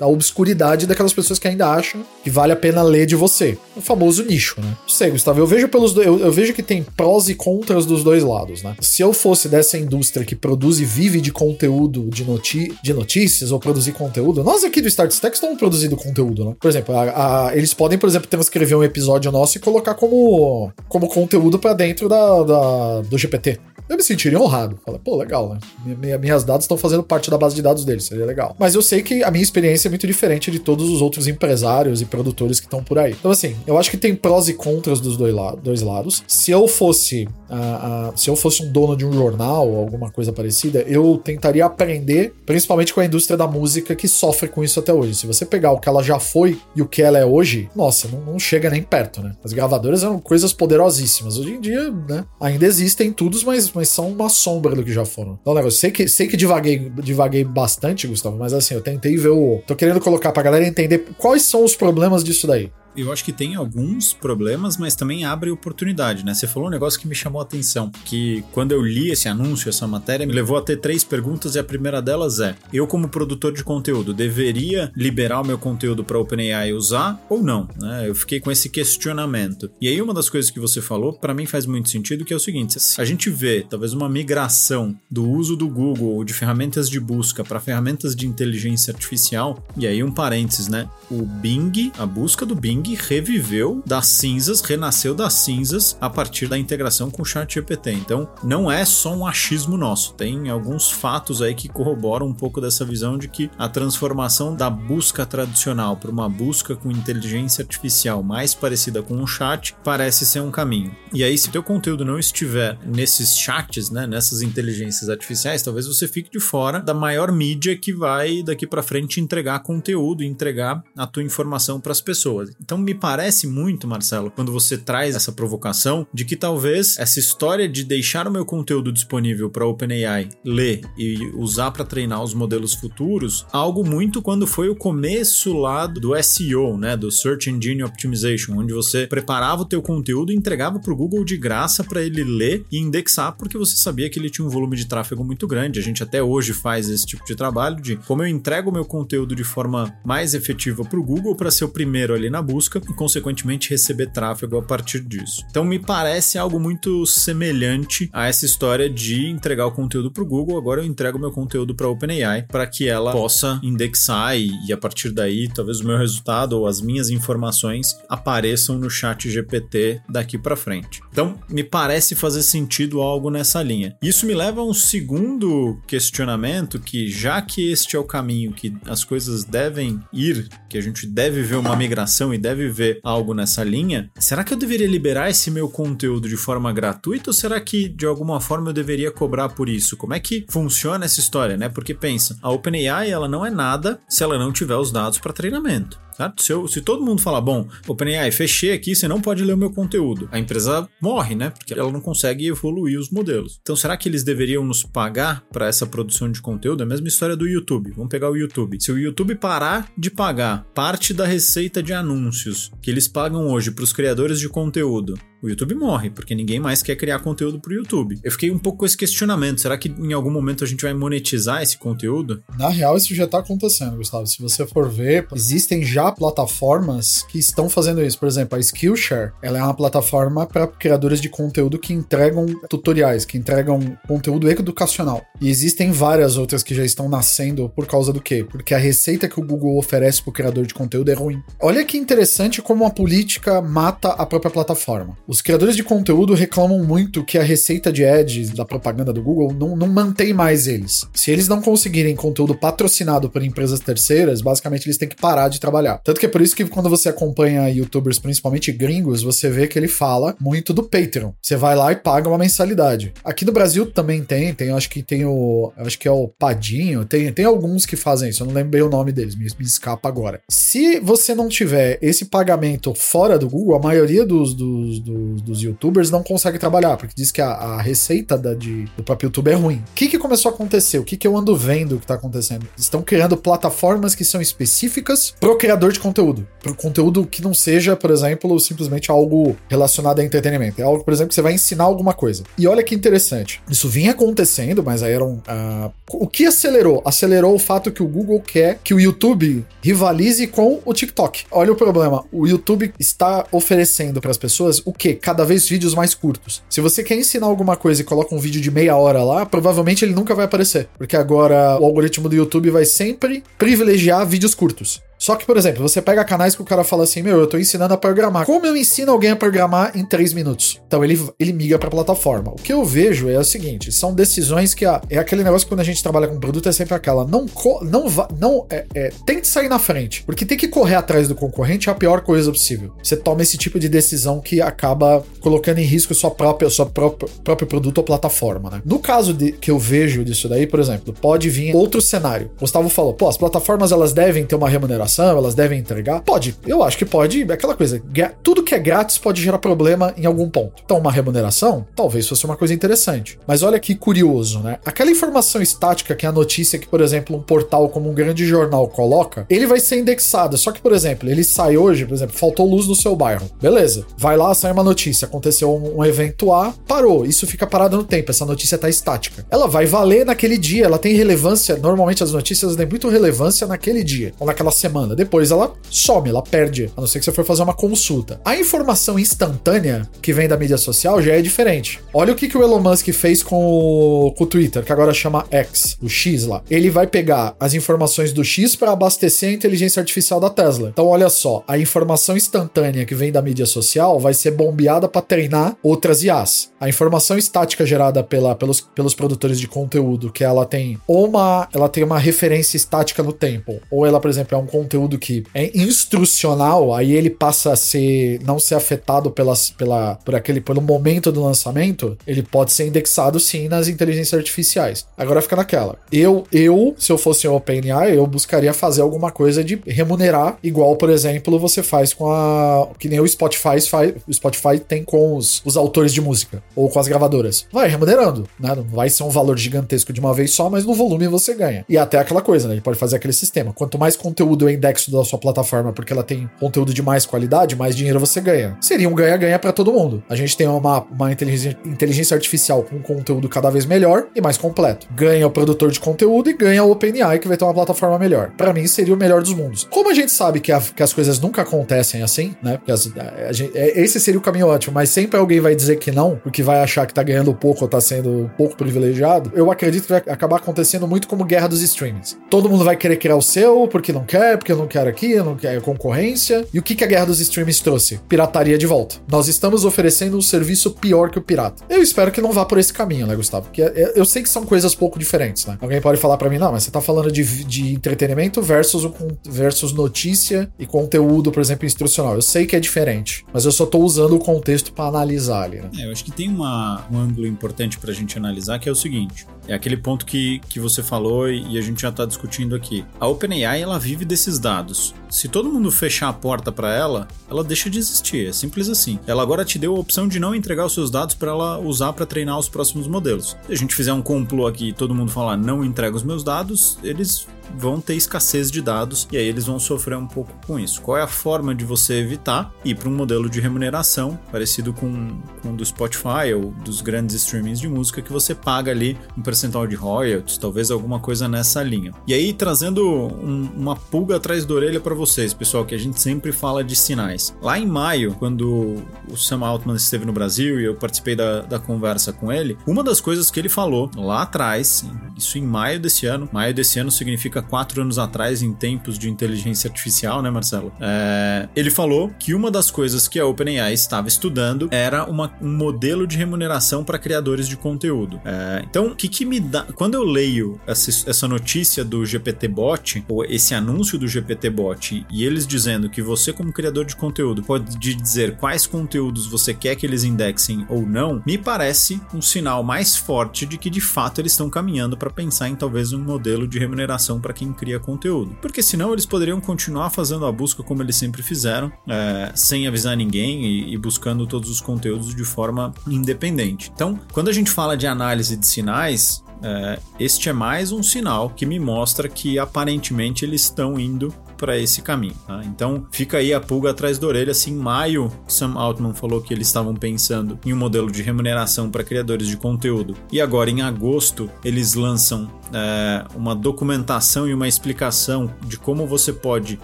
obscuridade 0.00 0.86
daquelas 0.86 1.12
pessoas 1.12 1.38
que 1.38 1.48
ainda 1.48 1.68
acham 1.68 2.04
que 2.22 2.30
vale 2.30 2.52
a 2.52 2.56
pena 2.56 2.82
ler 2.82 3.06
de 3.06 3.16
você. 3.16 3.58
O 3.76 3.80
famoso 3.80 4.24
nicho, 4.24 4.60
né? 4.60 4.76
Sei, 4.86 5.10
Gustavo, 5.22 5.38
eu 5.38 5.46
vejo 5.46 5.68
pelos 5.68 5.96
eu, 5.96 6.18
eu 6.18 6.32
vejo 6.32 6.52
que 6.52 6.62
tem 6.62 6.82
prós 6.82 7.28
e 7.28 7.34
contras 7.34 7.86
dos 7.86 8.02
dois 8.02 8.24
lados, 8.24 8.62
né? 8.62 8.74
Se 8.80 9.02
eu 9.02 9.12
fosse 9.12 9.48
dessa 9.48 9.78
indústria 9.78 10.26
que 10.26 10.34
produz 10.34 10.80
e 10.80 10.84
vive 10.84 11.20
de 11.20 11.30
conteúdo 11.30 12.08
de, 12.10 12.24
noti 12.24 12.74
de 12.82 12.92
notícias 12.92 13.52
ou 13.52 13.60
produzir 13.60 13.92
conteúdo, 13.92 14.42
nós 14.42 14.64
aqui 14.64 14.80
do 14.80 14.88
Start 14.88 15.12
Stacks 15.12 15.36
estamos 15.38 15.58
produzindo 15.58 15.96
conteúdo, 15.96 16.44
né? 16.44 16.56
Por 16.58 16.68
exemplo, 16.68 16.96
a, 16.96 17.48
a, 17.48 17.56
eles 17.56 17.72
podem, 17.72 17.98
por 17.98 18.08
exemplo, 18.08 18.28
transcrever 18.28 18.76
um 18.76 18.82
episódio 18.82 19.30
nosso 19.30 19.58
e 19.58 19.60
colocar 19.60 19.94
como, 19.94 20.72
como 20.88 21.08
conteúdo 21.08 21.58
para 21.58 21.72
dentro 21.72 22.08
da, 22.08 22.42
da, 22.42 23.00
do 23.02 23.16
GPT 23.16 23.60
eu 23.92 23.96
me 23.98 24.02
sentiria 24.02 24.40
honrado. 24.40 24.78
Fala, 24.84 24.98
pô, 24.98 25.16
legal, 25.16 25.48
né? 25.50 25.58
Minha, 25.96 26.18
minhas 26.18 26.44
dados 26.44 26.64
estão 26.64 26.76
fazendo 26.76 27.02
parte 27.02 27.30
da 27.30 27.36
base 27.36 27.54
de 27.54 27.62
dados 27.62 27.84
deles, 27.84 28.04
seria 28.04 28.24
legal. 28.24 28.56
Mas 28.58 28.74
eu 28.74 28.82
sei 28.82 29.02
que 29.02 29.22
a 29.22 29.30
minha 29.30 29.42
experiência 29.42 29.88
é 29.88 29.90
muito 29.90 30.06
diferente 30.06 30.50
de 30.50 30.58
todos 30.58 30.88
os 30.88 31.02
outros 31.02 31.26
empresários 31.26 32.00
e 32.00 32.06
produtores 32.06 32.58
que 32.58 32.66
estão 32.66 32.82
por 32.82 32.98
aí. 32.98 33.12
Então, 33.12 33.30
assim, 33.30 33.56
eu 33.66 33.78
acho 33.78 33.90
que 33.90 33.96
tem 33.96 34.14
prós 34.14 34.48
e 34.48 34.54
contras 34.54 35.00
dos 35.00 35.16
dois, 35.16 35.34
la 35.34 35.54
dois 35.54 35.82
lados. 35.82 36.24
Se 36.26 36.50
eu 36.50 36.66
fosse. 36.66 37.28
Uh, 37.50 38.08
uh, 38.10 38.18
se 38.18 38.30
eu 38.30 38.36
fosse 38.36 38.62
um 38.62 38.72
dono 38.72 38.96
de 38.96 39.04
um 39.04 39.12
jornal 39.12 39.68
ou 39.68 39.78
alguma 39.78 40.10
coisa 40.10 40.32
parecida, 40.32 40.80
eu 40.88 41.20
tentaria 41.22 41.66
aprender, 41.66 42.32
principalmente 42.46 42.94
com 42.94 43.00
a 43.00 43.04
indústria 43.04 43.36
da 43.36 43.46
música 43.46 43.94
que 43.94 44.08
sofre 44.08 44.48
com 44.48 44.64
isso 44.64 44.80
até 44.80 44.90
hoje. 44.90 45.14
Se 45.14 45.26
você 45.26 45.44
pegar 45.44 45.72
o 45.72 45.78
que 45.78 45.86
ela 45.86 46.02
já 46.02 46.18
foi 46.18 46.58
e 46.74 46.80
o 46.80 46.86
que 46.86 47.02
ela 47.02 47.18
é 47.18 47.26
hoje, 47.26 47.68
nossa, 47.76 48.08
não, 48.08 48.20
não 48.20 48.38
chega 48.38 48.70
nem 48.70 48.82
perto, 48.82 49.20
né? 49.20 49.36
As 49.44 49.52
gravadoras 49.52 50.02
eram 50.02 50.18
coisas 50.18 50.50
poderosíssimas. 50.50 51.36
Hoje 51.36 51.50
em 51.50 51.60
dia, 51.60 51.90
né? 52.08 52.24
Ainda 52.40 52.64
existem 52.64 53.12
tudo, 53.12 53.38
mas 53.44 53.70
mas 53.81 53.81
são 53.88 54.08
uma 54.08 54.28
sombra 54.28 54.74
do 54.74 54.84
que 54.84 54.92
já 54.92 55.04
foram. 55.04 55.38
Então, 55.40 55.54
negócio, 55.54 55.78
sei 55.78 55.90
que, 55.90 56.08
sei 56.08 56.26
que 56.26 56.36
divaguei, 56.36 56.90
divaguei 57.02 57.44
bastante, 57.44 58.06
Gustavo, 58.06 58.36
mas 58.38 58.52
assim, 58.52 58.74
eu 58.74 58.80
tentei 58.80 59.16
ver 59.16 59.30
o. 59.30 59.62
Tô 59.66 59.74
querendo 59.74 60.00
colocar 60.00 60.32
pra 60.32 60.42
galera 60.42 60.66
entender 60.66 61.06
quais 61.18 61.42
são 61.42 61.64
os 61.64 61.74
problemas 61.74 62.22
disso 62.24 62.46
daí 62.46 62.70
eu 62.96 63.12
acho 63.12 63.24
que 63.24 63.32
tem 63.32 63.54
alguns 63.54 64.12
problemas, 64.12 64.76
mas 64.76 64.94
também 64.94 65.24
abre 65.24 65.50
oportunidade, 65.50 66.24
né? 66.24 66.34
Você 66.34 66.46
falou 66.46 66.68
um 66.68 66.70
negócio 66.70 67.00
que 67.00 67.08
me 67.08 67.14
chamou 67.14 67.40
a 67.40 67.44
atenção, 67.44 67.90
que 68.04 68.44
quando 68.52 68.72
eu 68.72 68.82
li 68.82 69.10
esse 69.10 69.28
anúncio, 69.28 69.68
essa 69.68 69.86
matéria, 69.86 70.26
me 70.26 70.32
levou 70.32 70.56
a 70.56 70.62
ter 70.62 70.76
três 70.76 71.04
perguntas 71.04 71.54
e 71.54 71.58
a 71.58 71.64
primeira 71.64 72.02
delas 72.02 72.40
é: 72.40 72.54
eu 72.72 72.86
como 72.86 73.08
produtor 73.08 73.52
de 73.52 73.64
conteúdo 73.64 74.12
deveria 74.12 74.92
liberar 74.96 75.40
o 75.40 75.44
meu 75.44 75.58
conteúdo 75.58 76.04
para 76.04 76.18
OpenAI 76.18 76.72
usar 76.72 77.20
ou 77.28 77.42
não? 77.42 77.68
Né? 77.80 78.08
Eu 78.08 78.14
fiquei 78.14 78.40
com 78.40 78.50
esse 78.50 78.68
questionamento. 78.68 79.70
E 79.80 79.88
aí 79.88 80.00
uma 80.00 80.14
das 80.14 80.28
coisas 80.28 80.50
que 80.50 80.60
você 80.60 80.80
falou, 80.80 81.12
para 81.12 81.34
mim 81.34 81.46
faz 81.46 81.66
muito 81.66 81.88
sentido, 81.88 82.24
que 82.24 82.32
é 82.32 82.36
o 82.36 82.40
seguinte: 82.40 82.78
a 82.98 83.04
gente 83.04 83.30
vê 83.30 83.64
talvez 83.68 83.92
uma 83.92 84.08
migração 84.08 84.94
do 85.10 85.28
uso 85.28 85.56
do 85.56 85.68
Google 85.68 86.14
ou 86.14 86.24
de 86.24 86.32
ferramentas 86.32 86.88
de 86.88 87.00
busca 87.00 87.42
para 87.44 87.60
ferramentas 87.60 88.14
de 88.14 88.26
inteligência 88.26 88.92
artificial. 88.92 89.62
E 89.76 89.86
aí 89.86 90.02
um 90.02 90.12
parênteses, 90.12 90.68
né? 90.68 90.88
O 91.10 91.22
Bing, 91.22 91.92
a 91.98 92.06
busca 92.06 92.44
do 92.44 92.54
Bing 92.54 92.81
Bing 92.82 92.94
reviveu 92.94 93.82
das 93.86 94.08
cinzas, 94.08 94.60
renasceu 94.60 95.14
das 95.14 95.34
cinzas 95.34 95.96
a 96.00 96.10
partir 96.10 96.48
da 96.48 96.58
integração 96.58 97.10
com 97.10 97.22
o 97.22 97.24
ChatGPT. 97.24 97.92
Então, 97.92 98.28
não 98.42 98.70
é 98.70 98.84
só 98.84 99.14
um 99.14 99.26
achismo 99.26 99.76
nosso, 99.76 100.14
tem 100.14 100.48
alguns 100.48 100.90
fatos 100.90 101.40
aí 101.40 101.54
que 101.54 101.68
corroboram 101.68 102.26
um 102.26 102.34
pouco 102.34 102.60
dessa 102.60 102.84
visão 102.84 103.16
de 103.16 103.28
que 103.28 103.50
a 103.56 103.68
transformação 103.68 104.54
da 104.54 104.68
busca 104.68 105.24
tradicional 105.24 105.96
para 105.96 106.10
uma 106.10 106.28
busca 106.28 106.74
com 106.74 106.90
inteligência 106.90 107.62
artificial 107.62 108.22
mais 108.22 108.54
parecida 108.54 109.02
com 109.02 109.14
um 109.14 109.26
chat 109.26 109.74
parece 109.84 110.26
ser 110.26 110.40
um 110.40 110.50
caminho. 110.50 110.94
E 111.12 111.22
aí, 111.22 111.38
se 111.38 111.50
teu 111.50 111.62
conteúdo 111.62 112.04
não 112.04 112.18
estiver 112.18 112.78
nesses 112.84 113.36
chats, 113.38 113.90
né, 113.90 114.06
nessas 114.06 114.42
inteligências 114.42 115.08
artificiais, 115.08 115.62
talvez 115.62 115.86
você 115.86 116.08
fique 116.08 116.30
de 116.30 116.40
fora 116.40 116.80
da 116.80 116.94
maior 116.94 117.30
mídia 117.30 117.76
que 117.76 117.92
vai 117.92 118.42
daqui 118.42 118.66
para 118.66 118.82
frente 118.82 119.20
entregar 119.20 119.60
conteúdo, 119.60 120.24
entregar 120.24 120.82
a 120.96 121.06
tua 121.06 121.22
informação 121.22 121.80
para 121.80 121.92
as 121.92 122.00
pessoas. 122.00 122.50
Então, 122.72 122.82
me 122.82 122.94
parece 122.94 123.46
muito, 123.46 123.86
Marcelo, 123.86 124.30
quando 124.30 124.50
você 124.50 124.78
traz 124.78 125.14
essa 125.14 125.30
provocação 125.30 126.06
de 126.10 126.24
que 126.24 126.34
talvez 126.34 126.96
essa 126.96 127.20
história 127.20 127.68
de 127.68 127.84
deixar 127.84 128.26
o 128.26 128.30
meu 128.30 128.46
conteúdo 128.46 128.90
disponível 128.90 129.50
para 129.50 129.66
OpenAI 129.66 130.30
ler 130.42 130.80
e 130.96 131.18
usar 131.34 131.70
para 131.70 131.84
treinar 131.84 132.22
os 132.22 132.32
modelos 132.32 132.72
futuros, 132.72 133.44
algo 133.52 133.84
muito 133.84 134.22
quando 134.22 134.46
foi 134.46 134.70
o 134.70 134.74
começo 134.74 135.52
lá 135.52 135.86
do 135.86 136.14
SEO, 136.22 136.78
né, 136.78 136.96
do 136.96 137.10
Search 137.10 137.50
Engine 137.50 137.82
Optimization, 137.82 138.56
onde 138.56 138.72
você 138.72 139.06
preparava 139.06 139.60
o 139.60 139.66
teu 139.66 139.82
conteúdo 139.82 140.32
e 140.32 140.34
entregava 140.34 140.78
para 140.78 140.94
o 140.94 140.96
Google 140.96 141.26
de 141.26 141.36
graça 141.36 141.84
para 141.84 142.00
ele 142.00 142.24
ler 142.24 142.64
e 142.72 142.78
indexar, 142.78 143.36
porque 143.36 143.58
você 143.58 143.76
sabia 143.76 144.08
que 144.08 144.18
ele 144.18 144.30
tinha 144.30 144.46
um 144.46 144.50
volume 144.50 144.78
de 144.78 144.86
tráfego 144.86 145.22
muito 145.22 145.46
grande. 145.46 145.78
A 145.78 145.82
gente 145.82 146.02
até 146.02 146.22
hoje 146.22 146.54
faz 146.54 146.88
esse 146.88 147.04
tipo 147.04 147.22
de 147.26 147.36
trabalho 147.36 147.82
de 147.82 147.96
como 147.96 148.22
eu 148.22 148.28
entrego 148.28 148.70
o 148.70 148.72
meu 148.72 148.86
conteúdo 148.86 149.34
de 149.34 149.44
forma 149.44 149.94
mais 150.02 150.32
efetiva 150.32 150.82
para 150.86 150.98
o 150.98 151.04
Google 151.04 151.36
para 151.36 151.50
ser 151.50 151.66
o 151.66 151.68
primeiro 151.68 152.14
ali 152.14 152.30
na 152.30 152.40
busca 152.40 152.61
busca 152.62 152.78
e, 152.78 152.94
consequentemente, 152.94 153.70
receber 153.70 154.06
tráfego 154.12 154.58
a 154.58 154.62
partir 154.62 155.00
disso. 155.00 155.44
Então, 155.50 155.64
me 155.64 155.78
parece 155.78 156.38
algo 156.38 156.60
muito 156.60 157.04
semelhante 157.06 158.08
a 158.12 158.28
essa 158.28 158.46
história 158.46 158.88
de 158.88 159.26
entregar 159.26 159.66
o 159.66 159.72
conteúdo 159.72 160.10
para 160.10 160.22
o 160.22 160.26
Google. 160.26 160.56
Agora 160.56 160.80
eu 160.80 160.84
entrego 160.84 161.18
meu 161.18 161.32
conteúdo 161.32 161.74
para 161.74 161.86
a 161.86 161.90
OpenAI 161.90 162.42
para 162.42 162.66
que 162.66 162.88
ela 162.88 163.10
possa 163.10 163.58
indexar 163.62 164.36
e, 164.36 164.50
e, 164.66 164.72
a 164.72 164.76
partir 164.76 165.10
daí, 165.10 165.48
talvez 165.48 165.80
o 165.80 165.86
meu 165.86 165.98
resultado 165.98 166.52
ou 166.52 166.66
as 166.66 166.80
minhas 166.80 167.10
informações 167.10 167.96
apareçam 168.08 168.78
no 168.78 168.88
chat 168.88 169.28
GPT 169.28 170.00
daqui 170.08 170.38
para 170.38 170.56
frente. 170.56 171.00
Então, 171.10 171.38
me 171.48 171.64
parece 171.64 172.14
fazer 172.14 172.42
sentido 172.42 173.00
algo 173.00 173.30
nessa 173.30 173.62
linha. 173.62 173.96
Isso 174.00 174.26
me 174.26 174.34
leva 174.34 174.60
a 174.60 174.64
um 174.64 174.74
segundo 174.74 175.80
questionamento 175.86 176.78
que, 176.78 177.08
já 177.08 177.40
que 177.42 177.72
este 177.72 177.96
é 177.96 177.98
o 177.98 178.04
caminho 178.04 178.52
que 178.52 178.72
as 178.86 179.02
coisas 179.02 179.44
devem 179.44 180.00
ir, 180.12 180.48
que 180.68 180.78
a 180.78 180.80
gente 180.80 181.06
deve 181.06 181.42
ver 181.42 181.56
uma 181.56 181.76
migração 181.76 182.32
e 182.32 182.38
deve 182.38 182.51
ver 182.54 183.00
algo 183.02 183.34
nessa 183.34 183.62
linha, 183.62 184.10
será 184.18 184.44
que 184.44 184.52
eu 184.52 184.58
deveria 184.58 184.86
liberar 184.86 185.30
esse 185.30 185.50
meu 185.50 185.68
conteúdo 185.68 186.28
de 186.28 186.36
forma 186.36 186.72
gratuita 186.72 187.30
ou 187.30 187.34
será 187.34 187.60
que 187.60 187.88
de 187.88 188.06
alguma 188.06 188.40
forma 188.40 188.70
eu 188.70 188.74
deveria 188.74 189.10
cobrar 189.10 189.48
por 189.50 189.68
isso? 189.68 189.96
Como 189.96 190.14
é 190.14 190.20
que 190.20 190.44
funciona 190.48 191.04
essa 191.04 191.20
história, 191.20 191.56
né? 191.56 191.68
Porque 191.68 191.94
pensa, 191.94 192.38
a 192.42 192.50
OpenAI 192.50 193.10
ela 193.10 193.28
não 193.28 193.44
é 193.44 193.50
nada 193.50 194.00
se 194.08 194.22
ela 194.22 194.38
não 194.38 194.52
tiver 194.52 194.76
os 194.76 194.90
dados 194.90 195.18
para 195.18 195.32
treinamento. 195.32 196.00
Certo? 196.16 196.42
Se, 196.42 196.52
eu, 196.52 196.68
se 196.68 196.80
todo 196.80 197.04
mundo 197.04 197.20
falar, 197.20 197.40
bom, 197.40 197.66
OpenAI, 197.86 198.30
fechei 198.30 198.72
aqui, 198.72 198.94
você 198.94 199.08
não 199.08 199.20
pode 199.20 199.44
ler 199.44 199.54
o 199.54 199.56
meu 199.56 199.70
conteúdo, 199.70 200.28
a 200.32 200.38
empresa 200.38 200.88
morre, 201.00 201.34
né? 201.34 201.50
Porque 201.50 201.72
ela 201.72 201.90
não 201.90 202.00
consegue 202.00 202.46
evoluir 202.46 202.98
os 202.98 203.10
modelos. 203.10 203.58
Então, 203.62 203.76
será 203.76 203.96
que 203.96 204.08
eles 204.08 204.22
deveriam 204.22 204.64
nos 204.64 204.82
pagar 204.82 205.44
para 205.52 205.66
essa 205.66 205.86
produção 205.86 206.30
de 206.30 206.40
conteúdo? 206.40 206.82
É 206.82 206.86
a 206.86 206.88
mesma 206.88 207.08
história 207.08 207.36
do 207.36 207.46
YouTube. 207.46 207.92
Vamos 207.92 208.10
pegar 208.10 208.30
o 208.30 208.36
YouTube. 208.36 208.80
Se 208.80 208.92
o 208.92 208.98
YouTube 208.98 209.34
parar 209.36 209.90
de 209.96 210.10
pagar 210.10 210.64
parte 210.74 211.14
da 211.14 211.26
receita 211.26 211.82
de 211.82 211.92
anúncios 211.92 212.70
que 212.80 212.90
eles 212.90 213.08
pagam 213.08 213.48
hoje 213.48 213.70
para 213.70 213.84
os 213.84 213.92
criadores 213.92 214.38
de 214.38 214.48
conteúdo 214.48 215.14
o 215.42 215.48
YouTube 215.48 215.74
morre, 215.74 216.08
porque 216.08 216.34
ninguém 216.34 216.60
mais 216.60 216.82
quer 216.82 216.94
criar 216.94 217.18
conteúdo 217.18 217.60
pro 217.60 217.74
YouTube. 217.74 218.18
Eu 218.22 218.30
fiquei 218.30 218.50
um 218.50 218.58
pouco 218.58 218.78
com 218.78 218.86
esse 218.86 218.96
questionamento: 218.96 219.60
será 219.60 219.76
que 219.76 219.88
em 219.88 220.12
algum 220.12 220.30
momento 220.30 220.62
a 220.62 220.66
gente 220.66 220.82
vai 220.82 220.94
monetizar 220.94 221.62
esse 221.62 221.76
conteúdo? 221.76 222.42
Na 222.56 222.68
real, 222.68 222.96
isso 222.96 223.14
já 223.14 223.26
tá 223.26 223.38
acontecendo, 223.38 223.96
Gustavo. 223.96 224.26
Se 224.26 224.40
você 224.40 224.64
for 224.66 224.88
ver, 224.88 225.26
existem 225.34 225.84
já 225.84 226.12
plataformas 226.12 227.22
que 227.28 227.38
estão 227.38 227.68
fazendo 227.68 228.02
isso. 228.02 228.18
Por 228.18 228.28
exemplo, 228.28 228.56
a 228.56 228.60
Skillshare, 228.60 229.32
ela 229.42 229.58
é 229.58 229.62
uma 229.62 229.74
plataforma 229.74 230.46
para 230.46 230.66
criadores 230.66 231.20
de 231.20 231.28
conteúdo 231.28 231.78
que 231.78 231.92
entregam 231.92 232.46
tutoriais, 232.68 233.24
que 233.24 233.36
entregam 233.36 233.98
conteúdo 234.06 234.48
educacional. 234.48 235.22
E 235.42 235.48
existem 235.48 235.90
várias 235.90 236.36
outras 236.36 236.62
que 236.62 236.72
já 236.72 236.84
estão 236.84 237.08
nascendo 237.08 237.68
por 237.68 237.84
causa 237.84 238.12
do 238.12 238.20
quê? 238.20 238.46
Porque 238.48 238.72
a 238.72 238.78
receita 238.78 239.28
que 239.28 239.40
o 239.40 239.44
Google 239.44 239.76
oferece 239.76 240.22
pro 240.22 240.30
criador 240.30 240.64
de 240.64 240.72
conteúdo 240.72 241.10
é 241.10 241.14
ruim. 241.14 241.42
Olha 241.60 241.84
que 241.84 241.98
interessante 241.98 242.62
como 242.62 242.86
a 242.86 242.90
política 242.90 243.60
mata 243.60 244.10
a 244.10 244.24
própria 244.24 244.52
plataforma. 244.52 245.18
Os 245.26 245.42
criadores 245.42 245.74
de 245.74 245.82
conteúdo 245.82 246.32
reclamam 246.32 246.84
muito 246.84 247.24
que 247.24 247.36
a 247.36 247.42
receita 247.42 247.92
de 247.92 248.04
ads 248.04 248.50
da 248.50 248.64
propaganda 248.64 249.12
do 249.12 249.20
Google 249.20 249.52
não, 249.52 249.74
não 249.74 249.88
mantém 249.88 250.32
mais 250.32 250.68
eles. 250.68 251.08
Se 251.12 251.32
eles 251.32 251.48
não 251.48 251.60
conseguirem 251.60 252.14
conteúdo 252.14 252.54
patrocinado 252.54 253.28
por 253.28 253.42
empresas 253.42 253.80
terceiras, 253.80 254.40
basicamente 254.40 254.86
eles 254.86 254.96
têm 254.96 255.08
que 255.08 255.16
parar 255.16 255.48
de 255.48 255.58
trabalhar. 255.58 256.00
Tanto 256.04 256.20
que 256.20 256.26
é 256.26 256.28
por 256.28 256.40
isso 256.40 256.54
que 256.54 256.66
quando 256.66 256.88
você 256.88 257.08
acompanha 257.08 257.68
youtubers, 257.68 258.20
principalmente 258.20 258.70
gringos, 258.70 259.24
você 259.24 259.50
vê 259.50 259.66
que 259.66 259.76
ele 259.76 259.88
fala 259.88 260.36
muito 260.40 260.72
do 260.72 260.84
Patreon. 260.84 261.32
Você 261.42 261.56
vai 261.56 261.74
lá 261.74 261.90
e 261.90 261.96
paga 261.96 262.28
uma 262.28 262.38
mensalidade. 262.38 263.12
Aqui 263.24 263.44
no 263.44 263.50
Brasil 263.50 263.90
também 263.90 264.22
tem, 264.22 264.54
tem, 264.54 264.70
acho 264.70 264.88
que 264.88 265.02
tem 265.02 265.31
o, 265.32 265.72
acho 265.76 265.98
que 265.98 266.08
é 266.08 266.10
o 266.10 266.28
Padinho, 266.28 267.04
tem, 267.04 267.32
tem 267.32 267.44
alguns 267.44 267.86
que 267.86 267.96
fazem 267.96 268.30
isso, 268.30 268.42
eu 268.42 268.46
não 268.46 268.54
lembro 268.54 268.70
bem 268.70 268.82
o 268.82 268.90
nome 268.90 269.12
deles, 269.12 269.34
me, 269.34 269.44
me 269.44 269.64
escapa 269.64 270.08
agora. 270.08 270.40
Se 270.50 271.00
você 271.00 271.34
não 271.34 271.48
tiver 271.48 271.98
esse 272.00 272.26
pagamento 272.26 272.94
fora 272.94 273.38
do 273.38 273.48
Google, 273.48 273.76
a 273.76 273.80
maioria 273.80 274.24
dos, 274.24 274.54
dos, 274.54 275.00
dos, 275.00 275.42
dos 275.42 275.62
youtubers 275.62 276.10
não 276.10 276.22
consegue 276.22 276.58
trabalhar, 276.58 276.96
porque 276.96 277.14
diz 277.16 277.32
que 277.32 277.40
a, 277.40 277.50
a 277.50 277.82
receita 277.82 278.36
da, 278.36 278.54
de, 278.54 278.84
do 278.96 279.02
próprio 279.02 279.26
YouTube 279.26 279.50
é 279.50 279.54
ruim. 279.54 279.76
O 279.76 279.94
que, 279.94 280.08
que 280.08 280.18
começou 280.18 280.50
a 280.50 280.54
acontecer? 280.54 280.98
O 280.98 281.04
que, 281.04 281.16
que 281.16 281.26
eu 281.26 281.36
ando 281.36 281.56
vendo 281.56 281.98
que 281.98 282.06
tá 282.06 282.14
acontecendo? 282.14 282.66
Estão 282.76 283.02
criando 283.02 283.36
plataformas 283.36 284.14
que 284.14 284.24
são 284.24 284.40
específicas 284.40 285.34
pro 285.38 285.56
criador 285.56 285.92
de 285.92 286.00
conteúdo. 286.00 286.46
Pro 286.60 286.74
conteúdo 286.74 287.26
que 287.26 287.42
não 287.42 287.54
seja, 287.54 287.96
por 287.96 288.10
exemplo, 288.10 288.58
simplesmente 288.60 289.10
algo 289.10 289.56
relacionado 289.68 290.20
a 290.20 290.24
entretenimento. 290.24 290.80
É 290.80 290.84
algo, 290.84 291.04
por 291.04 291.12
exemplo, 291.12 291.28
que 291.28 291.34
você 291.34 291.42
vai 291.42 291.54
ensinar 291.54 291.84
alguma 291.84 292.12
coisa. 292.12 292.44
E 292.58 292.66
olha 292.66 292.82
que 292.82 292.94
interessante. 292.94 293.62
Isso 293.68 293.88
vinha 293.88 294.12
acontecendo, 294.12 294.82
mas 294.82 295.02
aí 295.02 295.12
era 295.12 295.21
Uh, 295.30 295.92
o 296.12 296.26
que 296.26 296.46
acelerou? 296.46 297.02
Acelerou 297.04 297.54
o 297.54 297.58
fato 297.58 297.90
que 297.90 298.02
o 298.02 298.06
Google 298.06 298.40
quer 298.40 298.78
que 298.82 298.94
o 298.94 299.00
YouTube 299.00 299.64
rivalize 299.82 300.46
com 300.46 300.80
o 300.84 300.92
TikTok. 300.92 301.44
Olha 301.50 301.72
o 301.72 301.76
problema. 301.76 302.24
O 302.32 302.46
YouTube 302.46 302.92
está 302.98 303.46
oferecendo 303.50 304.20
para 304.20 304.30
as 304.30 304.38
pessoas 304.38 304.82
o 304.84 304.92
que? 304.92 305.14
Cada 305.14 305.44
vez 305.44 305.68
vídeos 305.68 305.94
mais 305.94 306.14
curtos. 306.14 306.62
Se 306.68 306.80
você 306.80 307.02
quer 307.02 307.16
ensinar 307.16 307.46
alguma 307.46 307.76
coisa 307.76 308.02
e 308.02 308.04
coloca 308.04 308.34
um 308.34 308.38
vídeo 308.38 308.60
de 308.60 308.70
meia 308.70 308.96
hora 308.96 309.22
lá, 309.22 309.46
provavelmente 309.46 310.04
ele 310.04 310.14
nunca 310.14 310.34
vai 310.34 310.44
aparecer. 310.44 310.88
Porque 310.98 311.16
agora 311.16 311.78
o 311.80 311.84
algoritmo 311.84 312.28
do 312.28 312.36
YouTube 312.36 312.70
vai 312.70 312.84
sempre 312.84 313.42
privilegiar 313.58 314.26
vídeos 314.26 314.54
curtos. 314.54 315.00
Só 315.22 315.36
que, 315.36 315.46
por 315.46 315.56
exemplo, 315.56 315.88
você 315.88 316.02
pega 316.02 316.24
canais 316.24 316.56
que 316.56 316.62
o 316.62 316.64
cara 316.64 316.82
fala 316.82 317.04
assim: 317.04 317.22
Meu, 317.22 317.38
eu 317.38 317.46
tô 317.46 317.56
ensinando 317.56 317.94
a 317.94 317.96
programar. 317.96 318.44
Como 318.44 318.66
eu 318.66 318.76
ensino 318.76 319.12
alguém 319.12 319.30
a 319.30 319.36
programar 319.36 319.96
em 319.96 320.04
3 320.04 320.32
minutos? 320.32 320.80
Então 320.84 321.04
ele, 321.04 321.16
ele 321.38 321.52
migra 321.52 321.78
pra 321.78 321.88
plataforma. 321.88 322.50
O 322.50 322.56
que 322.56 322.72
eu 322.72 322.84
vejo 322.84 323.28
é 323.28 323.38
o 323.38 323.44
seguinte: 323.44 323.92
são 323.92 324.12
decisões 324.12 324.74
que. 324.74 324.84
É 325.16 325.18
aquele 325.18 325.44
negócio 325.44 325.66
que 325.66 325.72
quando 325.72 325.80
a 325.80 325.84
gente 325.84 326.02
trabalha 326.02 326.28
com 326.28 326.38
produto 326.38 326.68
é 326.68 326.72
sempre 326.72 326.94
aquela. 326.94 327.26
Não, 327.26 327.46
não, 327.82 328.06
não 328.38 328.66
é, 328.70 328.84
é, 328.94 329.12
tente 329.26 329.46
sair 329.46 329.68
na 329.68 329.78
frente. 329.78 330.22
Porque 330.24 330.44
ter 330.44 330.56
que 330.56 330.68
correr 330.68 330.94
atrás 330.94 331.28
do 331.28 331.34
concorrente 331.34 331.88
é 331.88 331.92
a 331.92 331.94
pior 331.94 332.22
coisa 332.22 332.50
possível. 332.50 332.92
Você 333.02 333.16
toma 333.16 333.42
esse 333.42 333.56
tipo 333.56 333.78
de 333.78 333.88
decisão 333.88 334.40
que 334.40 334.60
acaba 334.60 335.24
colocando 335.40 335.78
em 335.78 335.84
risco 335.84 336.14
sua 336.14 336.30
própria, 336.30 336.68
sua 336.70 336.86
própria 336.86 337.28
próprio 337.44 337.66
produto 337.66 337.98
ou 337.98 338.04
plataforma, 338.04 338.70
né? 338.70 338.82
No 338.84 338.98
caso 338.98 339.32
de, 339.32 339.52
que 339.52 339.70
eu 339.70 339.78
vejo 339.78 340.24
disso 340.24 340.48
daí, 340.48 340.66
por 340.66 340.80
exemplo, 340.80 341.12
pode 341.12 341.48
vir 341.50 341.74
outro 341.74 342.00
cenário. 342.00 342.50
Gustavo 342.58 342.88
falou: 342.88 343.14
pô, 343.14 343.28
as 343.28 343.36
plataformas 343.36 343.92
elas 343.92 344.12
devem 344.12 344.44
ter 344.44 344.54
uma 344.54 344.68
remuneração 344.68 345.22
elas 345.36 345.54
devem 345.54 345.78
entregar? 345.78 346.20
Pode. 346.20 346.56
Eu 346.66 346.82
acho 346.82 346.96
que 346.96 347.04
pode. 347.04 347.42
É 347.42 347.52
aquela 347.52 347.74
coisa. 347.74 348.02
Tudo 348.42 348.62
que 348.62 348.74
é 348.74 348.78
grátis 348.78 349.18
pode 349.18 349.42
gerar 349.42 349.58
problema 349.58 350.14
em 350.16 350.26
algum 350.26 350.48
ponto. 350.48 350.82
Então, 350.84 350.98
uma 350.98 351.12
remuneração 351.12 351.86
talvez 351.94 352.28
fosse 352.28 352.44
uma 352.44 352.56
coisa 352.56 352.74
interessante. 352.74 353.38
Mas 353.46 353.62
olha 353.62 353.78
que 353.78 353.94
curioso, 353.94 354.60
né? 354.60 354.78
Aquela 354.92 355.10
informação 355.10 355.62
estática 355.62 356.14
que 356.14 356.26
é 356.26 356.28
a 356.28 356.32
notícia 356.32 356.78
que, 356.78 356.86
por 356.86 357.00
exemplo, 357.00 357.34
um 357.34 357.40
portal 357.40 357.88
como 357.88 358.10
um 358.10 358.12
grande 358.12 358.44
jornal 358.44 358.86
coloca, 358.86 359.46
ele 359.48 359.66
vai 359.66 359.80
ser 359.80 359.98
indexado. 359.98 360.58
Só 360.58 360.70
que, 360.70 360.82
por 360.82 360.92
exemplo, 360.92 361.30
ele 361.30 361.42
sai 361.42 361.78
hoje, 361.78 362.04
por 362.04 362.12
exemplo, 362.12 362.36
faltou 362.36 362.68
luz 362.68 362.86
no 362.86 362.94
seu 362.94 363.16
bairro. 363.16 363.50
Beleza. 363.58 364.04
Vai 364.18 364.36
lá, 364.36 364.52
sai 364.52 364.70
uma 364.70 364.84
notícia. 364.84 365.24
Aconteceu 365.24 365.74
um, 365.74 366.00
um 366.00 366.04
evento 366.04 366.52
A, 366.52 366.74
parou. 366.86 367.24
Isso 367.24 367.46
fica 367.46 367.66
parado 367.66 367.96
no 367.96 368.04
tempo. 368.04 368.30
Essa 368.30 368.44
notícia 368.44 368.76
tá 368.76 368.86
estática. 368.86 369.46
Ela 369.50 369.66
vai 369.66 369.86
valer 369.86 370.26
naquele 370.26 370.58
dia. 370.58 370.84
Ela 370.84 370.98
tem 370.98 371.14
relevância. 371.14 371.78
Normalmente 371.78 372.22
as 372.22 372.32
notícias 372.32 372.76
têm 372.76 372.84
muito 372.84 373.08
relevância 373.08 373.66
naquele 373.66 374.04
dia 374.04 374.34
ou 374.38 374.46
naquela 374.46 374.70
semana. 374.70 375.16
Depois 375.16 375.50
ela 375.50 375.72
some, 375.88 376.28
ela 376.28 376.42
perde, 376.42 376.92
a 376.94 377.00
não 377.00 377.08
ser 377.08 377.18
que 377.18 377.24
você 377.24 377.32
for 377.32 377.46
fazer 377.46 377.62
uma 377.62 377.72
consulta. 377.72 378.42
A 378.44 378.54
informação 378.56 379.18
instantânea 379.18 380.06
que 380.20 380.34
vem 380.34 380.46
da 380.46 380.58
mídia 380.58 380.76
social 380.76 381.22
já 381.22 381.32
é 381.32 381.40
diferente. 381.40 381.98
Olha 382.12 382.34
o 382.34 382.36
que, 382.36 382.46
que 382.46 382.58
o 382.58 382.62
Elon 382.62 382.80
Musk 382.80 383.08
fez 383.08 383.42
com 383.42 383.56
o, 383.56 384.32
com 384.32 384.44
o 384.44 384.46
Twitter, 384.46 384.81
que 384.84 384.92
agora 384.92 385.12
chama 385.12 385.46
X, 385.50 385.96
o 386.00 386.08
X 386.08 386.46
lá. 386.46 386.62
Ele 386.70 386.90
vai 386.90 387.06
pegar 387.06 387.54
as 387.58 387.74
informações 387.74 388.32
do 388.32 388.44
X 388.44 388.76
para 388.76 388.92
abastecer 388.92 389.50
a 389.50 389.52
inteligência 389.52 390.00
artificial 390.00 390.40
da 390.40 390.50
Tesla. 390.50 390.90
Então, 390.92 391.06
olha 391.06 391.28
só, 391.28 391.64
a 391.66 391.78
informação 391.78 392.36
instantânea 392.36 393.04
que 393.04 393.14
vem 393.14 393.32
da 393.32 393.42
mídia 393.42 393.66
social 393.66 394.18
vai 394.18 394.34
ser 394.34 394.52
bombeada 394.52 395.08
para 395.08 395.22
treinar 395.22 395.76
outras 395.82 396.22
IAs. 396.22 396.70
A 396.80 396.88
informação 396.88 397.38
estática 397.38 397.84
gerada 397.86 398.22
pela, 398.22 398.54
pelos, 398.54 398.80
pelos 398.80 399.14
produtores 399.14 399.58
de 399.58 399.68
conteúdo, 399.68 400.32
que 400.32 400.44
ela 400.44 400.64
tem 400.64 400.98
ou 401.06 401.26
uma, 401.26 401.68
ela 401.72 401.88
tem 401.88 402.02
uma 402.02 402.18
referência 402.18 402.76
estática 402.76 403.22
no 403.22 403.32
tempo, 403.32 403.80
ou 403.90 404.06
ela, 404.06 404.20
por 404.20 404.30
exemplo, 404.30 404.56
é 404.56 404.60
um 404.60 404.66
conteúdo 404.66 404.92
conteúdo 404.92 405.18
que 405.18 405.44
é 405.54 405.70
instrucional, 405.76 406.94
aí 406.94 407.12
ele 407.12 407.30
passa 407.30 407.72
a 407.72 407.76
ser 407.76 408.40
não 408.44 408.58
ser 408.58 408.74
afetado 408.74 409.30
pelas, 409.30 409.70
pela, 409.70 410.16
por 410.16 410.34
aquele 410.34 410.60
pelo 410.60 410.80
momento 410.80 411.32
do 411.32 411.42
lançamento, 411.42 412.16
ele 412.26 412.42
pode 412.42 412.72
ser 412.72 412.86
indexado 412.86 413.40
sim 413.40 413.68
nas 413.68 413.88
inteligências 413.88 414.38
artificiais. 414.38 414.71
Agora 415.16 415.42
fica 415.42 415.56
naquela. 415.56 415.96
Eu, 416.10 416.44
eu, 416.52 416.94
se 416.98 417.10
eu 417.12 417.18
fosse 417.18 417.46
o 417.46 417.54
OpenAI, 417.54 418.16
eu 418.16 418.26
buscaria 418.26 418.72
fazer 418.72 419.02
alguma 419.02 419.30
coisa 419.30 419.62
de 419.62 419.80
remunerar, 419.86 420.58
igual, 420.62 420.96
por 420.96 421.10
exemplo, 421.10 421.58
você 421.58 421.82
faz 421.82 422.12
com 422.12 422.30
a 422.30 422.88
que 422.98 423.08
nem 423.08 423.20
o 423.20 423.28
Spotify 423.28 423.80
faz, 423.80 424.14
o 424.26 424.32
Spotify 424.32 424.78
tem 424.78 425.04
com 425.04 425.36
os, 425.36 425.62
os 425.64 425.76
autores 425.76 426.12
de 426.12 426.20
música 426.20 426.62
ou 426.74 426.88
com 426.88 426.98
as 426.98 427.08
gravadoras. 427.08 427.66
Vai 427.72 427.88
remunerando, 427.88 428.48
né? 428.58 428.74
Não 428.74 428.84
vai 428.84 429.08
ser 429.08 429.22
um 429.22 429.28
valor 429.28 429.56
gigantesco 429.58 430.12
de 430.12 430.20
uma 430.20 430.34
vez 430.34 430.52
só, 430.52 430.68
mas 430.68 430.84
no 430.84 430.94
volume 430.94 431.26
você 431.28 431.54
ganha. 431.54 431.84
E 431.88 431.96
até 431.96 432.18
aquela 432.18 432.40
coisa, 432.40 432.68
né? 432.68 432.74
Ele 432.74 432.80
pode 432.80 432.98
fazer 432.98 433.16
aquele 433.16 433.32
sistema. 433.32 433.72
Quanto 433.72 433.98
mais 433.98 434.16
conteúdo 434.16 434.68
eu 434.68 434.74
indexo 434.74 435.10
da 435.10 435.24
sua 435.24 435.38
plataforma 435.38 435.92
porque 435.92 436.12
ela 436.12 436.22
tem 436.22 436.50
conteúdo 436.58 436.92
de 436.92 437.02
mais 437.02 437.26
qualidade, 437.26 437.76
mais 437.76 437.96
dinheiro 437.96 438.20
você 438.20 438.40
ganha. 438.40 438.76
Seria 438.80 439.08
um 439.08 439.14
ganha-ganha 439.14 439.58
para 439.58 439.72
todo 439.72 439.92
mundo. 439.92 440.22
A 440.28 440.36
gente 440.36 440.56
tem 440.56 440.66
uma, 440.66 441.02
uma 441.02 441.32
inteligência, 441.32 441.78
inteligência 441.84 442.34
artificial 442.34 442.82
com 442.82 443.00
conteúdo 443.00 443.48
cada 443.48 443.70
vez 443.70 443.86
melhor 443.86 444.26
e 444.34 444.40
mais 444.40 444.56
completo. 444.62 445.08
Ganha 445.14 445.46
o 445.46 445.50
produtor 445.50 445.90
de 445.90 445.98
conteúdo 445.98 446.48
e 446.48 446.52
ganha 446.52 446.84
o 446.84 446.90
OpenAI, 446.90 447.38
que 447.40 447.48
vai 447.48 447.56
ter 447.56 447.64
uma 447.64 447.74
plataforma 447.74 448.18
melhor. 448.18 448.52
Para 448.56 448.72
mim, 448.72 448.86
seria 448.86 449.12
o 449.12 449.16
melhor 449.16 449.42
dos 449.42 449.52
mundos. 449.52 449.86
Como 449.90 450.08
a 450.08 450.14
gente 450.14 450.30
sabe 450.30 450.60
que, 450.60 450.70
a, 450.70 450.80
que 450.80 451.02
as 451.02 451.12
coisas 451.12 451.40
nunca 451.40 451.62
acontecem 451.62 452.22
assim, 452.22 452.54
né? 452.62 452.76
Porque 452.76 452.92
as, 452.92 453.10
a, 453.48 453.52
gente, 453.52 453.76
é, 453.76 454.00
esse 454.00 454.20
seria 454.20 454.38
o 454.38 454.42
caminho 454.42 454.68
ótimo, 454.68 454.94
mas 454.94 455.10
sempre 455.10 455.38
alguém 455.38 455.60
vai 455.60 455.74
dizer 455.74 455.96
que 455.96 456.12
não, 456.12 456.36
porque 456.36 456.62
vai 456.62 456.80
achar 456.80 457.06
que 457.06 457.12
tá 457.12 457.22
ganhando 457.22 457.52
pouco 457.52 457.82
ou 457.82 457.88
tá 457.88 458.00
sendo 458.00 458.50
pouco 458.56 458.76
privilegiado. 458.76 459.50
Eu 459.54 459.70
acredito 459.70 460.04
que 460.04 460.12
vai 460.12 460.22
acabar 460.26 460.56
acontecendo 460.56 461.06
muito 461.08 461.26
como 461.26 461.44
guerra 461.44 461.66
dos 461.66 461.82
streamings. 461.82 462.38
Todo 462.48 462.68
mundo 462.68 462.84
vai 462.84 462.96
querer 462.96 463.16
criar 463.16 463.36
o 463.36 463.42
seu 463.42 463.88
porque 463.88 464.12
não 464.12 464.24
quer, 464.24 464.56
porque 464.56 464.74
não 464.74 464.86
quer 464.86 465.08
aqui, 465.08 465.36
não 465.36 465.56
quer 465.56 465.80
concorrência. 465.80 466.64
E 466.72 466.78
o 466.78 466.82
que, 466.82 466.94
que 466.94 467.04
a 467.04 467.06
guerra 467.06 467.26
dos 467.26 467.40
streams 467.40 467.82
trouxe? 467.82 468.20
Pirataria 468.28 468.78
de 468.78 468.86
volta. 468.86 469.16
Nós 469.28 469.48
estamos 469.48 469.84
oferecendo 469.84 470.36
um 470.36 470.42
serviço 470.42 470.92
pior 470.92 471.30
que 471.30 471.38
o 471.38 471.42
pirata. 471.42 471.82
Eu 471.88 472.02
espero 472.02 472.30
que 472.30 472.40
não 472.40 472.52
vá 472.52 472.64
por 472.64 472.78
esse 472.78 472.92
caminho, 472.92 473.26
né, 473.26 473.34
Gustavo? 473.34 473.66
Porque 473.66 473.82
é, 473.82 473.86
é, 473.86 474.12
eu 474.14 474.24
sei 474.24 474.42
que 474.42 474.48
são 474.52 474.64
coisas 474.64 474.94
pouco 474.94 475.18
diferentes, 475.18 475.66
né? 475.66 475.78
Alguém 475.80 476.00
pode 476.00 476.20
falar 476.20 476.36
para 476.36 476.48
mim, 476.48 476.58
não, 476.58 476.72
mas 476.72 476.84
você 476.84 476.90
tá 476.90 477.00
falando 477.00 477.30
de, 477.30 477.64
de 477.64 477.92
entretenimento 477.92 478.60
versus, 478.62 479.10
versus 479.44 479.92
notícia 479.92 480.70
e 480.78 480.86
conteúdo, 480.86 481.50
por 481.50 481.60
exemplo, 481.60 481.86
instrucional. 481.86 482.34
Eu 482.34 482.42
sei 482.42 482.66
que 482.66 482.76
é 482.76 482.80
diferente, 482.80 483.44
mas 483.52 483.64
eu 483.64 483.72
só 483.72 483.86
tô 483.86 483.98
usando 483.98 484.36
o 484.36 484.38
contexto 484.38 484.92
para 484.92 485.06
analisar 485.06 485.64
ali, 485.64 485.80
né? 485.80 485.90
É, 485.98 486.06
eu 486.06 486.12
acho 486.12 486.24
que 486.24 486.30
tem 486.30 486.48
uma, 486.48 487.04
um 487.10 487.18
ângulo 487.18 487.46
importante 487.46 487.98
pra 487.98 488.12
gente 488.12 488.36
analisar 488.36 488.78
que 488.78 488.88
é 488.88 488.92
o 488.92 488.96
seguinte: 488.96 489.46
é 489.66 489.74
aquele 489.74 489.96
ponto 489.96 490.26
que, 490.26 490.60
que 490.68 490.80
você 490.80 491.02
falou 491.02 491.48
e 491.48 491.78
a 491.78 491.80
gente 491.80 492.02
já 492.02 492.10
tá 492.10 492.24
discutindo 492.24 492.74
aqui. 492.74 493.04
A 493.18 493.26
OpenAI, 493.28 493.80
ela 493.80 493.98
vive 493.98 494.24
desses 494.24 494.58
dados. 494.58 495.14
Se 495.30 495.48
todo 495.48 495.70
mundo 495.70 495.90
fechar 495.90 496.28
a 496.28 496.32
porta 496.32 496.72
para 496.72 496.94
ela, 496.94 497.28
ela 497.48 497.62
deixa 497.62 497.88
de 497.88 497.98
existir. 497.98 498.48
É 498.48 498.52
simples 498.52 498.88
assim. 498.88 499.18
Ela 499.26 499.42
agora 499.42 499.64
te 499.64 499.78
deu 499.78 499.96
a 499.96 499.98
opção 499.98 500.26
de 500.26 500.38
não 500.38 500.54
entregar 500.54 500.84
os 500.84 500.94
seus 500.94 501.10
dados 501.10 501.34
para 501.34 501.50
ela 501.50 501.78
usar 501.78 502.12
para 502.12 502.26
treinar 502.26 502.58
os 502.58 502.68
próximos 502.68 503.06
modelos. 503.06 503.56
Se 503.66 503.72
a 503.72 503.76
gente 503.76 503.94
fizer 503.94 504.12
um 504.12 504.22
complô 504.42 504.66
aqui 504.66 504.88
e 504.88 504.92
todo 504.92 505.14
mundo 505.14 505.30
falar 505.30 505.56
não 505.56 505.84
entrega 505.84 506.16
os 506.16 506.24
meus 506.24 506.42
dados, 506.42 506.98
eles 507.02 507.46
vão 507.76 508.00
ter 508.00 508.14
escassez 508.14 508.70
de 508.70 508.80
dados 508.80 509.28
e 509.30 509.36
aí 509.36 509.46
eles 509.46 509.66
vão 509.66 509.78
sofrer 509.78 510.16
um 510.16 510.26
pouco 510.26 510.52
com 510.66 510.78
isso. 510.78 511.00
Qual 511.00 511.16
é 511.16 511.22
a 511.22 511.26
forma 511.26 511.74
de 511.74 511.84
você 511.84 512.14
evitar 512.14 512.72
ir 512.84 512.94
para 512.94 513.08
um 513.08 513.14
modelo 513.14 513.48
de 513.48 513.60
remuneração 513.60 514.38
parecido 514.50 514.92
com, 514.92 515.40
com 515.62 515.72
o 515.72 515.76
do 515.76 515.84
Spotify 515.84 516.52
ou 516.54 516.72
dos 516.84 517.00
grandes 517.00 517.36
streamings 517.36 517.80
de 517.80 517.88
música 517.88 518.22
que 518.22 518.32
você 518.32 518.54
paga 518.54 518.90
ali 518.90 519.18
um 519.36 519.42
percentual 519.42 519.86
de 519.86 519.94
royalties, 519.94 520.58
talvez 520.58 520.90
alguma 520.90 521.18
coisa 521.20 521.48
nessa 521.48 521.82
linha. 521.82 522.12
E 522.26 522.34
aí 522.34 522.52
trazendo 522.52 523.06
um, 523.06 523.68
uma 523.76 523.96
pulga 523.96 524.36
atrás 524.36 524.64
da 524.64 524.74
orelha 524.74 525.00
para 525.00 525.14
vocês, 525.14 525.54
pessoal, 525.54 525.84
que 525.84 525.94
a 525.94 525.98
gente 525.98 526.20
sempre 526.20 526.52
fala 526.52 526.84
de 526.84 526.94
sinais. 526.94 527.54
Lá 527.60 527.78
em 527.78 527.86
maio, 527.86 528.34
quando 528.38 529.02
o 529.28 529.36
Sam 529.36 529.64
Altman 529.64 529.96
esteve 529.96 530.24
no 530.24 530.32
Brasil 530.32 530.80
e 530.80 530.84
eu 530.84 530.94
participei 530.94 531.34
da, 531.34 531.62
da 531.62 531.78
conversa 531.78 532.32
com 532.32 532.52
ele, 532.52 532.76
uma 532.86 533.02
das 533.02 533.20
coisas 533.20 533.50
que 533.50 533.58
ele 533.58 533.68
falou 533.68 534.10
lá 534.16 534.42
atrás, 534.42 535.04
Isso 535.36 535.58
em 535.58 535.62
maio 535.62 535.98
desse 535.98 536.26
ano. 536.26 536.48
Maio 536.52 536.74
desse 536.74 536.98
ano 536.98 537.10
significa 537.10 537.61
quatro 537.62 538.02
anos 538.02 538.18
atrás, 538.18 538.62
em 538.62 538.72
tempos 538.72 539.18
de 539.18 539.30
inteligência 539.30 539.88
artificial, 539.88 540.42
né, 540.42 540.50
Marcelo? 540.50 540.92
É, 541.00 541.68
ele 541.74 541.90
falou 541.90 542.30
que 542.38 542.54
uma 542.54 542.70
das 542.70 542.90
coisas 542.90 543.28
que 543.28 543.38
a 543.38 543.46
OpenAI 543.46 543.92
estava 543.92 544.28
estudando 544.28 544.88
era 544.90 545.24
uma, 545.24 545.52
um 545.60 545.72
modelo 545.72 546.26
de 546.26 546.36
remuneração 546.36 547.04
para 547.04 547.18
criadores 547.18 547.68
de 547.68 547.76
conteúdo. 547.76 548.40
É, 548.44 548.82
então, 548.88 549.08
o 549.08 549.16
que, 549.16 549.28
que 549.28 549.44
me 549.44 549.60
dá. 549.60 549.84
Quando 549.94 550.14
eu 550.14 550.24
leio 550.24 550.80
essa, 550.86 551.30
essa 551.30 551.48
notícia 551.48 552.04
do 552.04 552.24
GPT 552.24 552.68
Bot, 552.68 553.24
ou 553.28 553.44
esse 553.44 553.74
anúncio 553.74 554.18
do 554.18 554.26
GPT 554.28 554.70
Bot, 554.70 555.26
e 555.30 555.44
eles 555.44 555.66
dizendo 555.66 556.08
que 556.08 556.22
você, 556.22 556.52
como 556.52 556.72
criador 556.72 557.04
de 557.04 557.16
conteúdo, 557.16 557.62
pode 557.62 557.96
dizer 557.98 558.56
quais 558.56 558.86
conteúdos 558.86 559.46
você 559.46 559.72
quer 559.72 559.96
que 559.96 560.06
eles 560.06 560.24
indexem 560.24 560.86
ou 560.88 561.02
não, 561.02 561.42
me 561.46 561.56
parece 561.58 562.20
um 562.34 562.42
sinal 562.42 562.82
mais 562.82 563.16
forte 563.16 563.66
de 563.66 563.78
que 563.78 563.90
de 563.90 564.00
fato 564.00 564.40
eles 564.40 564.52
estão 564.52 564.68
caminhando 564.68 565.16
para 565.16 565.30
pensar 565.30 565.68
em 565.68 565.74
talvez 565.74 566.12
um 566.12 566.20
modelo 566.20 566.66
de 566.66 566.78
remuneração 566.78 567.40
para 567.40 567.51
quem 567.52 567.72
cria 567.72 567.98
conteúdo. 567.98 568.56
Porque 568.60 568.82
senão 568.82 569.12
eles 569.12 569.26
poderiam 569.26 569.60
continuar 569.60 570.10
fazendo 570.10 570.46
a 570.46 570.52
busca 570.52 570.82
como 570.82 571.02
eles 571.02 571.16
sempre 571.16 571.42
fizeram, 571.42 571.92
é, 572.08 572.52
sem 572.54 572.86
avisar 572.86 573.16
ninguém 573.16 573.64
e, 573.64 573.94
e 573.94 573.98
buscando 573.98 574.46
todos 574.46 574.70
os 574.70 574.80
conteúdos 574.80 575.34
de 575.34 575.44
forma 575.44 575.92
independente. 576.06 576.90
Então, 576.94 577.18
quando 577.32 577.48
a 577.48 577.52
gente 577.52 577.70
fala 577.70 577.96
de 577.96 578.06
análise 578.06 578.56
de 578.56 578.66
sinais, 578.66 579.42
é, 579.62 579.98
este 580.18 580.48
é 580.48 580.52
mais 580.52 580.90
um 580.90 581.02
sinal 581.02 581.50
que 581.50 581.64
me 581.64 581.78
mostra 581.78 582.28
que 582.28 582.58
aparentemente 582.58 583.44
eles 583.44 583.62
estão 583.62 583.98
indo 583.98 584.34
para 584.62 584.78
esse 584.78 585.02
caminho. 585.02 585.34
Tá? 585.44 585.60
Então 585.64 586.06
fica 586.12 586.36
aí 586.38 586.54
a 586.54 586.60
pulga 586.60 586.90
atrás 586.90 587.18
da 587.18 587.26
orelha. 587.26 587.52
Se 587.52 587.68
em 587.68 587.74
maio 587.74 588.30
Sam 588.46 588.74
Altman 588.76 589.12
falou 589.12 589.40
que 589.40 589.52
eles 589.52 589.66
estavam 589.66 589.92
pensando 589.92 590.56
em 590.64 590.72
um 590.72 590.76
modelo 590.76 591.10
de 591.10 591.20
remuneração 591.20 591.90
para 591.90 592.04
criadores 592.04 592.46
de 592.46 592.56
conteúdo 592.56 593.16
e 593.32 593.40
agora 593.40 593.68
em 593.68 593.82
agosto 593.82 594.48
eles 594.64 594.94
lançam 594.94 595.50
é, 595.72 596.24
uma 596.36 596.54
documentação 596.54 597.48
e 597.48 597.54
uma 597.54 597.66
explicação 597.66 598.52
de 598.64 598.78
como 598.78 599.06
você 599.06 599.32
pode 599.32 599.80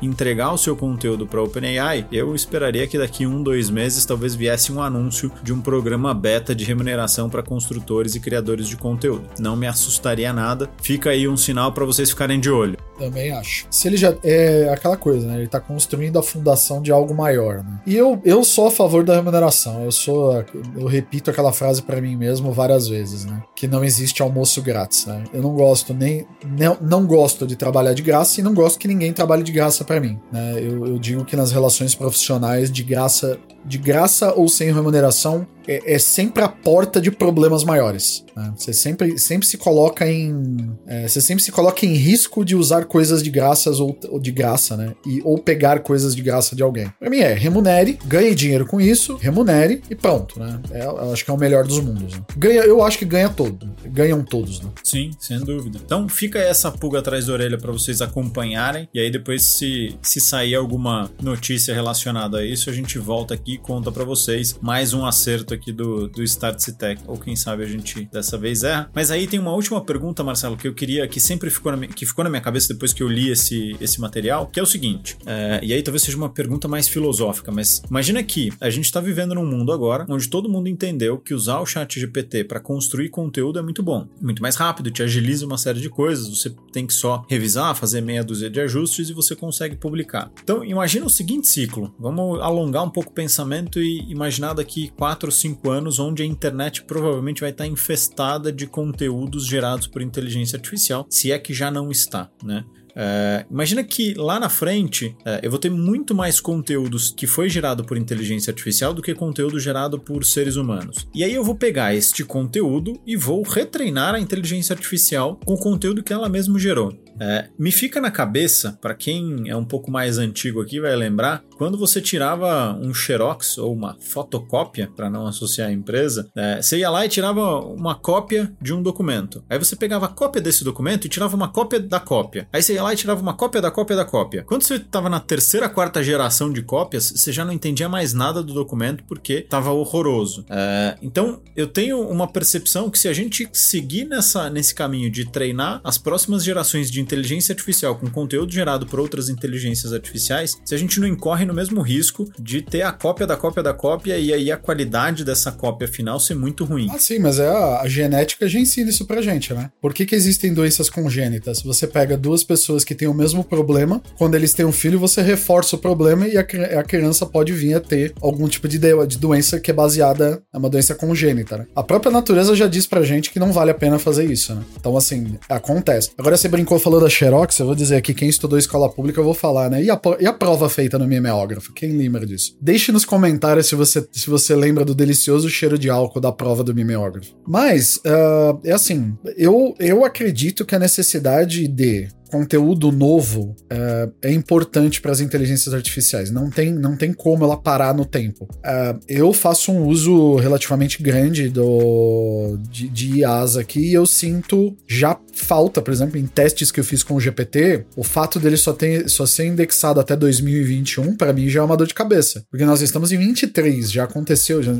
entregar 0.00 0.52
o 0.52 0.58
seu 0.58 0.76
conteúdo 0.76 1.26
para 1.26 1.42
OpenAI, 1.42 2.06
eu 2.12 2.34
esperaria 2.34 2.86
que 2.86 2.98
daqui 2.98 3.26
um, 3.26 3.42
dois 3.42 3.70
meses 3.70 4.04
talvez 4.04 4.34
viesse 4.34 4.70
um 4.70 4.80
anúncio 4.80 5.32
de 5.42 5.52
um 5.52 5.60
programa 5.60 6.14
beta 6.14 6.54
de 6.54 6.64
remuneração 6.64 7.28
para 7.28 7.42
construtores 7.42 8.14
e 8.14 8.20
criadores 8.20 8.68
de 8.68 8.76
conteúdo. 8.76 9.24
Não 9.38 9.56
me 9.56 9.66
assustaria 9.66 10.32
nada. 10.32 10.70
Fica 10.82 11.10
aí 11.10 11.26
um 11.26 11.36
sinal 11.36 11.72
para 11.72 11.84
vocês 11.84 12.10
ficarem 12.10 12.38
de 12.38 12.50
olho. 12.50 12.76
Também 12.98 13.32
acho. 13.32 13.66
Se 13.70 13.88
ele 13.88 13.96
já. 13.96 14.14
É 14.22 14.67
aquela 14.72 14.96
coisa, 14.96 15.26
né? 15.26 15.38
Ele 15.38 15.48
tá 15.48 15.60
construindo 15.60 16.18
a 16.18 16.22
fundação 16.22 16.80
de 16.80 16.90
algo 16.90 17.14
maior, 17.14 17.62
né? 17.62 17.80
E 17.86 17.96
eu, 17.96 18.20
eu 18.24 18.44
sou 18.44 18.68
a 18.68 18.70
favor 18.70 19.04
da 19.04 19.14
remuneração. 19.14 19.84
Eu 19.84 19.92
sou. 19.92 20.44
Eu 20.76 20.86
repito 20.86 21.30
aquela 21.30 21.52
frase 21.52 21.82
para 21.82 22.00
mim 22.00 22.16
mesmo 22.16 22.52
várias 22.52 22.88
vezes, 22.88 23.24
né? 23.24 23.42
Que 23.54 23.66
não 23.66 23.84
existe 23.84 24.22
almoço 24.22 24.62
grátis, 24.62 25.06
né? 25.06 25.24
Eu 25.32 25.42
não 25.42 25.54
gosto 25.54 25.94
nem. 25.94 26.26
Não, 26.44 26.76
não 26.80 27.06
gosto 27.06 27.46
de 27.46 27.56
trabalhar 27.56 27.94
de 27.94 28.02
graça 28.02 28.40
e 28.40 28.44
não 28.44 28.54
gosto 28.54 28.78
que 28.78 28.88
ninguém 28.88 29.12
trabalhe 29.12 29.42
de 29.42 29.52
graça 29.52 29.84
para 29.84 30.00
mim, 30.00 30.18
né? 30.32 30.54
Eu, 30.56 30.86
eu 30.86 30.98
digo 30.98 31.24
que 31.24 31.36
nas 31.36 31.52
relações 31.52 31.94
profissionais, 31.94 32.70
de 32.70 32.82
graça 32.82 33.38
de 33.68 33.78
graça 33.78 34.32
ou 34.34 34.48
sem 34.48 34.72
remuneração, 34.72 35.46
é, 35.68 35.94
é 35.94 35.98
sempre 35.98 36.42
a 36.42 36.48
porta 36.48 36.98
de 37.00 37.10
problemas 37.10 37.62
maiores. 37.62 38.24
Né? 38.34 38.52
Você 38.56 38.72
sempre, 38.72 39.18
sempre 39.18 39.46
se 39.46 39.58
coloca 39.58 40.10
em. 40.10 40.74
É, 40.86 41.06
você 41.06 41.20
sempre 41.20 41.44
se 41.44 41.52
coloca 41.52 41.84
em 41.84 41.92
risco 41.92 42.44
de 42.44 42.56
usar 42.56 42.86
coisas 42.86 43.22
de 43.22 43.30
graças 43.30 43.78
ou, 43.78 43.96
ou, 44.08 44.18
de 44.18 44.32
graça, 44.32 44.76
né? 44.76 44.94
E, 45.06 45.20
ou 45.22 45.36
pegar 45.36 45.80
coisas 45.80 46.16
de 46.16 46.22
graça 46.22 46.56
de 46.56 46.62
alguém. 46.62 46.90
Pra 46.98 47.10
mim 47.10 47.18
é 47.18 47.34
remunere, 47.34 47.98
ganhe 48.06 48.34
dinheiro 48.34 48.66
com 48.66 48.80
isso, 48.80 49.16
remunere 49.16 49.82
e 49.90 49.94
pronto, 49.94 50.40
né? 50.40 50.58
É, 50.70 50.84
eu 50.86 51.12
acho 51.12 51.24
que 51.24 51.30
é 51.30 51.34
o 51.34 51.38
melhor 51.38 51.66
dos 51.66 51.80
mundos. 51.80 52.14
Né? 52.14 52.24
Ganha, 52.36 52.62
eu 52.62 52.82
acho 52.82 52.98
que 52.98 53.04
ganha 53.04 53.28
todo. 53.28 53.68
Ganham 53.84 54.24
todos, 54.24 54.60
né? 54.60 54.70
Sim, 54.82 55.10
sem 55.18 55.38
dúvida. 55.40 55.78
Então 55.84 56.08
fica 56.08 56.38
essa 56.38 56.70
pulga 56.70 57.00
atrás 57.00 57.26
da 57.26 57.32
orelha 57.34 57.58
para 57.58 57.72
vocês 57.72 58.00
acompanharem. 58.00 58.88
E 58.94 59.00
aí 59.00 59.10
depois, 59.10 59.42
se, 59.42 59.98
se 60.00 60.20
sair 60.20 60.54
alguma 60.54 61.10
notícia 61.20 61.74
relacionada 61.74 62.38
a 62.38 62.46
isso, 62.46 62.70
a 62.70 62.72
gente 62.72 62.98
volta 62.98 63.34
aqui 63.34 63.57
conta 63.58 63.90
para 63.90 64.04
vocês 64.04 64.58
mais 64.60 64.92
um 64.94 65.04
acerto 65.04 65.52
aqui 65.52 65.72
do, 65.72 66.08
do 66.08 66.22
Start 66.22 66.62
Tech. 66.78 67.02
Ou 67.06 67.18
quem 67.18 67.36
sabe 67.36 67.62
a 67.62 67.66
gente 67.66 68.08
dessa 68.12 68.38
vez 68.38 68.62
erra. 68.62 68.90
Mas 68.94 69.10
aí 69.10 69.26
tem 69.26 69.38
uma 69.38 69.52
última 69.52 69.80
pergunta, 69.80 70.22
Marcelo, 70.22 70.56
que 70.56 70.68
eu 70.68 70.74
queria, 70.74 71.06
que 71.08 71.20
sempre 71.20 71.50
ficou 71.50 71.76
na, 71.76 71.86
que 71.86 72.06
ficou 72.06 72.24
na 72.24 72.30
minha 72.30 72.42
cabeça 72.42 72.72
depois 72.72 72.92
que 72.92 73.02
eu 73.02 73.08
li 73.08 73.30
esse, 73.30 73.76
esse 73.80 74.00
material, 74.00 74.46
que 74.46 74.60
é 74.60 74.62
o 74.62 74.66
seguinte. 74.66 75.16
É, 75.26 75.60
e 75.62 75.72
aí 75.72 75.82
talvez 75.82 76.02
seja 76.02 76.16
uma 76.16 76.28
pergunta 76.28 76.68
mais 76.68 76.88
filosófica, 76.88 77.50
mas 77.50 77.82
imagina 77.88 78.22
que 78.22 78.52
a 78.60 78.70
gente 78.70 78.84
está 78.84 79.00
vivendo 79.00 79.34
num 79.34 79.46
mundo 79.46 79.72
agora 79.72 80.06
onde 80.08 80.28
todo 80.28 80.48
mundo 80.48 80.68
entendeu 80.68 81.18
que 81.18 81.34
usar 81.34 81.60
o 81.60 81.66
chat 81.66 81.98
GPT 81.98 82.44
para 82.44 82.60
construir 82.60 83.08
conteúdo 83.08 83.58
é 83.58 83.62
muito 83.62 83.82
bom. 83.82 84.06
Muito 84.20 84.42
mais 84.42 84.56
rápido, 84.56 84.90
te 84.90 85.02
agiliza 85.02 85.46
uma 85.46 85.58
série 85.58 85.80
de 85.80 85.88
coisas, 85.88 86.28
você 86.28 86.54
tem 86.72 86.86
que 86.86 86.94
só 86.94 87.24
revisar, 87.28 87.74
fazer 87.74 88.00
meia 88.00 88.22
dúzia 88.22 88.50
de 88.50 88.60
ajustes 88.60 89.08
e 89.08 89.12
você 89.12 89.34
consegue 89.34 89.76
publicar. 89.76 90.30
Então 90.42 90.64
imagina 90.64 91.06
o 91.06 91.10
seguinte 91.10 91.48
ciclo. 91.48 91.94
Vamos 91.98 92.40
alongar 92.40 92.84
um 92.84 92.90
pouco 92.90 93.10
o 93.10 93.14
pensamento 93.14 93.37
e 93.80 94.10
imaginar 94.10 94.54
daqui 94.54 94.88
4 94.96 95.28
ou 95.28 95.32
5 95.32 95.70
anos 95.70 95.98
onde 95.98 96.22
a 96.22 96.26
internet 96.26 96.82
provavelmente 96.84 97.40
vai 97.40 97.50
estar 97.50 97.66
infestada 97.66 98.52
de 98.52 98.66
conteúdos 98.66 99.46
gerados 99.46 99.86
por 99.86 100.02
inteligência 100.02 100.56
artificial, 100.56 101.06
se 101.08 101.32
é 101.32 101.38
que 101.38 101.52
já 101.52 101.70
não 101.70 101.90
está, 101.90 102.30
né? 102.42 102.64
É, 102.98 103.46
imagina 103.48 103.84
que 103.84 104.12
lá 104.14 104.40
na 104.40 104.48
frente 104.48 105.16
é, 105.24 105.38
eu 105.42 105.50
vou 105.50 105.58
ter 105.58 105.70
muito 105.70 106.14
mais 106.14 106.40
conteúdos 106.40 107.14
que 107.16 107.26
foi 107.26 107.48
gerado 107.48 107.84
por 107.84 107.96
inteligência 107.96 108.50
artificial 108.50 108.92
do 108.92 109.00
que 109.00 109.14
conteúdo 109.14 109.60
gerado 109.60 110.00
por 110.00 110.24
seres 110.24 110.56
humanos. 110.56 111.06
E 111.14 111.22
aí 111.22 111.32
eu 111.32 111.44
vou 111.44 111.54
pegar 111.54 111.94
este 111.94 112.24
conteúdo 112.24 113.00
e 113.06 113.16
vou 113.16 113.42
retreinar 113.42 114.16
a 114.16 114.20
inteligência 114.20 114.72
artificial 114.72 115.38
com 115.44 115.54
o 115.54 115.58
conteúdo 115.58 116.02
que 116.02 116.12
ela 116.12 116.28
mesma 116.28 116.58
gerou. 116.58 116.92
É, 117.20 117.48
me 117.58 117.72
fica 117.72 118.00
na 118.00 118.10
cabeça, 118.10 118.78
para 118.80 118.94
quem 118.94 119.48
é 119.48 119.56
um 119.56 119.64
pouco 119.64 119.90
mais 119.90 120.18
antigo 120.18 120.60
aqui 120.60 120.80
vai 120.80 120.94
lembrar, 120.94 121.42
quando 121.56 121.76
você 121.76 122.00
tirava 122.00 122.78
um 122.80 122.94
xerox 122.94 123.58
ou 123.58 123.74
uma 123.74 123.96
fotocópia, 124.00 124.90
para 124.94 125.10
não 125.10 125.26
associar 125.26 125.68
a 125.68 125.72
empresa, 125.72 126.30
é, 126.36 126.62
você 126.62 126.78
ia 126.78 126.90
lá 126.90 127.04
e 127.04 127.08
tirava 127.08 127.60
uma 127.60 127.94
cópia 127.94 128.52
de 128.60 128.72
um 128.72 128.82
documento. 128.82 129.44
Aí 129.48 129.58
você 129.58 129.74
pegava 129.74 130.06
a 130.06 130.08
cópia 130.08 130.40
desse 130.40 130.62
documento 130.64 131.04
e 131.04 131.08
tirava 131.08 131.34
uma 131.34 131.48
cópia 131.48 131.80
da 131.80 131.98
cópia. 131.98 132.48
Aí 132.52 132.62
você 132.62 132.74
ia 132.74 132.82
lá 132.82 132.87
e 132.92 132.96
tirava 132.96 133.20
uma 133.20 133.34
cópia 133.34 133.60
da 133.60 133.70
cópia 133.70 133.96
da 133.96 134.04
cópia. 134.04 134.44
Quando 134.46 134.62
você 134.62 134.74
estava 134.74 135.08
na 135.08 135.20
terceira, 135.20 135.68
quarta 135.68 136.02
geração 136.02 136.52
de 136.52 136.62
cópias, 136.62 137.12
você 137.14 137.32
já 137.32 137.44
não 137.44 137.52
entendia 137.52 137.88
mais 137.88 138.12
nada 138.12 138.42
do 138.42 138.52
documento 138.52 139.04
porque 139.04 139.34
estava 139.34 139.70
horroroso. 139.70 140.44
É, 140.48 140.96
então, 141.02 141.40
eu 141.56 141.66
tenho 141.66 142.00
uma 142.00 142.26
percepção 142.26 142.90
que 142.90 142.98
se 142.98 143.08
a 143.08 143.12
gente 143.12 143.48
seguir 143.52 144.04
nessa, 144.04 144.50
nesse 144.50 144.74
caminho 144.74 145.10
de 145.10 145.30
treinar 145.30 145.80
as 145.84 145.98
próximas 145.98 146.44
gerações 146.44 146.90
de 146.90 147.00
inteligência 147.00 147.52
artificial 147.52 147.96
com 147.96 148.08
conteúdo 148.10 148.52
gerado 148.52 148.86
por 148.86 149.00
outras 149.00 149.28
inteligências 149.28 149.92
artificiais, 149.92 150.56
se 150.64 150.74
a 150.74 150.78
gente 150.78 151.00
não 151.00 151.06
incorre 151.06 151.44
no 151.44 151.54
mesmo 151.54 151.80
risco 151.80 152.30
de 152.38 152.62
ter 152.62 152.82
a 152.82 152.92
cópia 152.92 153.26
da 153.26 153.36
cópia 153.36 153.62
da 153.62 153.74
cópia 153.74 154.18
e 154.18 154.32
aí 154.32 154.50
a 154.50 154.56
qualidade 154.56 155.24
dessa 155.24 155.52
cópia 155.52 155.88
final 155.88 156.18
ser 156.20 156.34
muito 156.34 156.64
ruim. 156.64 156.88
Ah, 156.90 156.98
sim, 156.98 157.18
mas 157.18 157.38
é 157.38 157.48
a, 157.48 157.80
a 157.80 157.88
genética 157.88 158.48
já 158.48 158.58
ensina 158.58 158.90
isso 158.90 159.06
pra 159.06 159.22
gente, 159.22 159.52
né? 159.52 159.70
Por 159.80 159.92
que, 159.94 160.06
que 160.06 160.14
existem 160.14 160.52
doenças 160.52 160.88
congênitas? 160.90 161.62
Você 161.62 161.86
pega 161.86 162.16
duas 162.16 162.42
pessoas 162.44 162.77
que 162.84 162.94
têm 162.94 163.08
o 163.08 163.14
mesmo 163.14 163.44
problema, 163.44 164.02
quando 164.16 164.34
eles 164.34 164.52
têm 164.52 164.66
um 164.66 164.72
filho, 164.72 164.98
você 164.98 165.22
reforça 165.22 165.76
o 165.76 165.78
problema 165.78 166.26
e 166.26 166.36
a, 166.36 166.40
a 166.40 166.82
criança 166.82 167.26
pode 167.26 167.52
vir 167.52 167.74
a 167.74 167.80
ter 167.80 168.12
algum 168.20 168.48
tipo 168.48 168.66
de, 168.66 168.78
de, 168.78 169.06
de 169.06 169.18
doença 169.18 169.60
que 169.60 169.70
é 169.70 169.74
baseada, 169.74 170.42
é 170.52 170.58
uma 170.58 170.70
doença 170.70 170.94
congênita, 170.94 171.58
né? 171.58 171.66
A 171.74 171.82
própria 171.82 172.10
natureza 172.10 172.54
já 172.54 172.66
diz 172.66 172.86
pra 172.86 173.02
gente 173.02 173.30
que 173.30 173.38
não 173.38 173.52
vale 173.52 173.70
a 173.70 173.74
pena 173.74 173.98
fazer 173.98 174.30
isso, 174.30 174.54
né? 174.54 174.62
Então, 174.78 174.96
assim, 174.96 175.38
acontece. 175.48 176.10
Agora 176.18 176.36
você 176.36 176.48
brincou 176.48 176.78
falou 176.78 177.00
da 177.00 177.08
Xerox, 177.08 177.58
eu 177.58 177.66
vou 177.66 177.74
dizer 177.74 177.96
aqui, 177.96 178.14
quem 178.14 178.28
estudou 178.28 178.58
escola 178.58 178.88
pública, 178.88 179.20
eu 179.20 179.24
vou 179.24 179.34
falar, 179.34 179.70
né? 179.70 179.82
E 179.82 179.90
a, 179.90 180.00
e 180.20 180.26
a 180.26 180.32
prova 180.32 180.68
feita 180.68 180.98
no 180.98 181.06
mimeógrafo? 181.06 181.72
Quem 181.72 181.96
lembra 181.96 182.26
disso? 182.26 182.56
Deixe 182.60 182.92
nos 182.92 183.04
comentários 183.04 183.66
se 183.66 183.74
você, 183.74 184.06
se 184.12 184.28
você 184.28 184.54
lembra 184.54 184.84
do 184.84 184.94
delicioso 184.94 185.48
cheiro 185.48 185.78
de 185.78 185.90
álcool 185.90 186.20
da 186.20 186.32
prova 186.32 186.64
do 186.64 186.74
mimeógrafo. 186.74 187.34
Mas, 187.46 187.96
uh, 187.96 188.58
é 188.64 188.72
assim, 188.72 189.16
eu, 189.36 189.74
eu 189.78 190.04
acredito 190.04 190.64
que 190.64 190.74
a 190.74 190.78
necessidade 190.78 191.66
de 191.68 192.08
conteúdo 192.28 192.92
novo 192.92 193.56
é, 193.70 194.08
é 194.22 194.32
importante 194.32 195.00
para 195.00 195.12
as 195.12 195.20
inteligências 195.20 195.74
artificiais. 195.74 196.30
Não 196.30 196.50
tem, 196.50 196.72
não 196.72 196.96
tem 196.96 197.12
como 197.12 197.44
ela 197.44 197.56
parar 197.56 197.94
no 197.94 198.04
tempo. 198.04 198.48
É, 198.64 198.96
eu 199.08 199.32
faço 199.32 199.72
um 199.72 199.86
uso 199.86 200.36
relativamente 200.36 201.02
grande 201.02 201.48
do, 201.48 202.58
de, 202.70 202.88
de 202.88 203.18
IAs 203.18 203.56
aqui 203.56 203.80
e 203.80 203.94
eu 203.94 204.06
sinto 204.06 204.76
já 204.86 205.18
falta, 205.38 205.80
por 205.80 205.92
exemplo, 205.92 206.18
em 206.18 206.26
testes 206.26 206.70
que 206.70 206.80
eu 206.80 206.84
fiz 206.84 207.02
com 207.02 207.14
o 207.14 207.20
GPT, 207.20 207.86
o 207.96 208.02
fato 208.02 208.38
dele 208.38 208.56
só, 208.56 208.72
ter, 208.72 209.08
só 209.08 209.24
ser 209.24 209.46
indexado 209.46 210.00
até 210.00 210.16
2021, 210.16 211.16
para 211.16 211.32
mim 211.32 211.48
já 211.48 211.60
é 211.60 211.62
uma 211.62 211.76
dor 211.76 211.86
de 211.86 211.94
cabeça. 211.94 212.44
Porque 212.50 212.64
nós 212.64 212.82
estamos 212.82 213.12
em 213.12 213.18
23, 213.18 213.90
já 213.90 214.04
aconteceu, 214.04 214.62
já, 214.62 214.72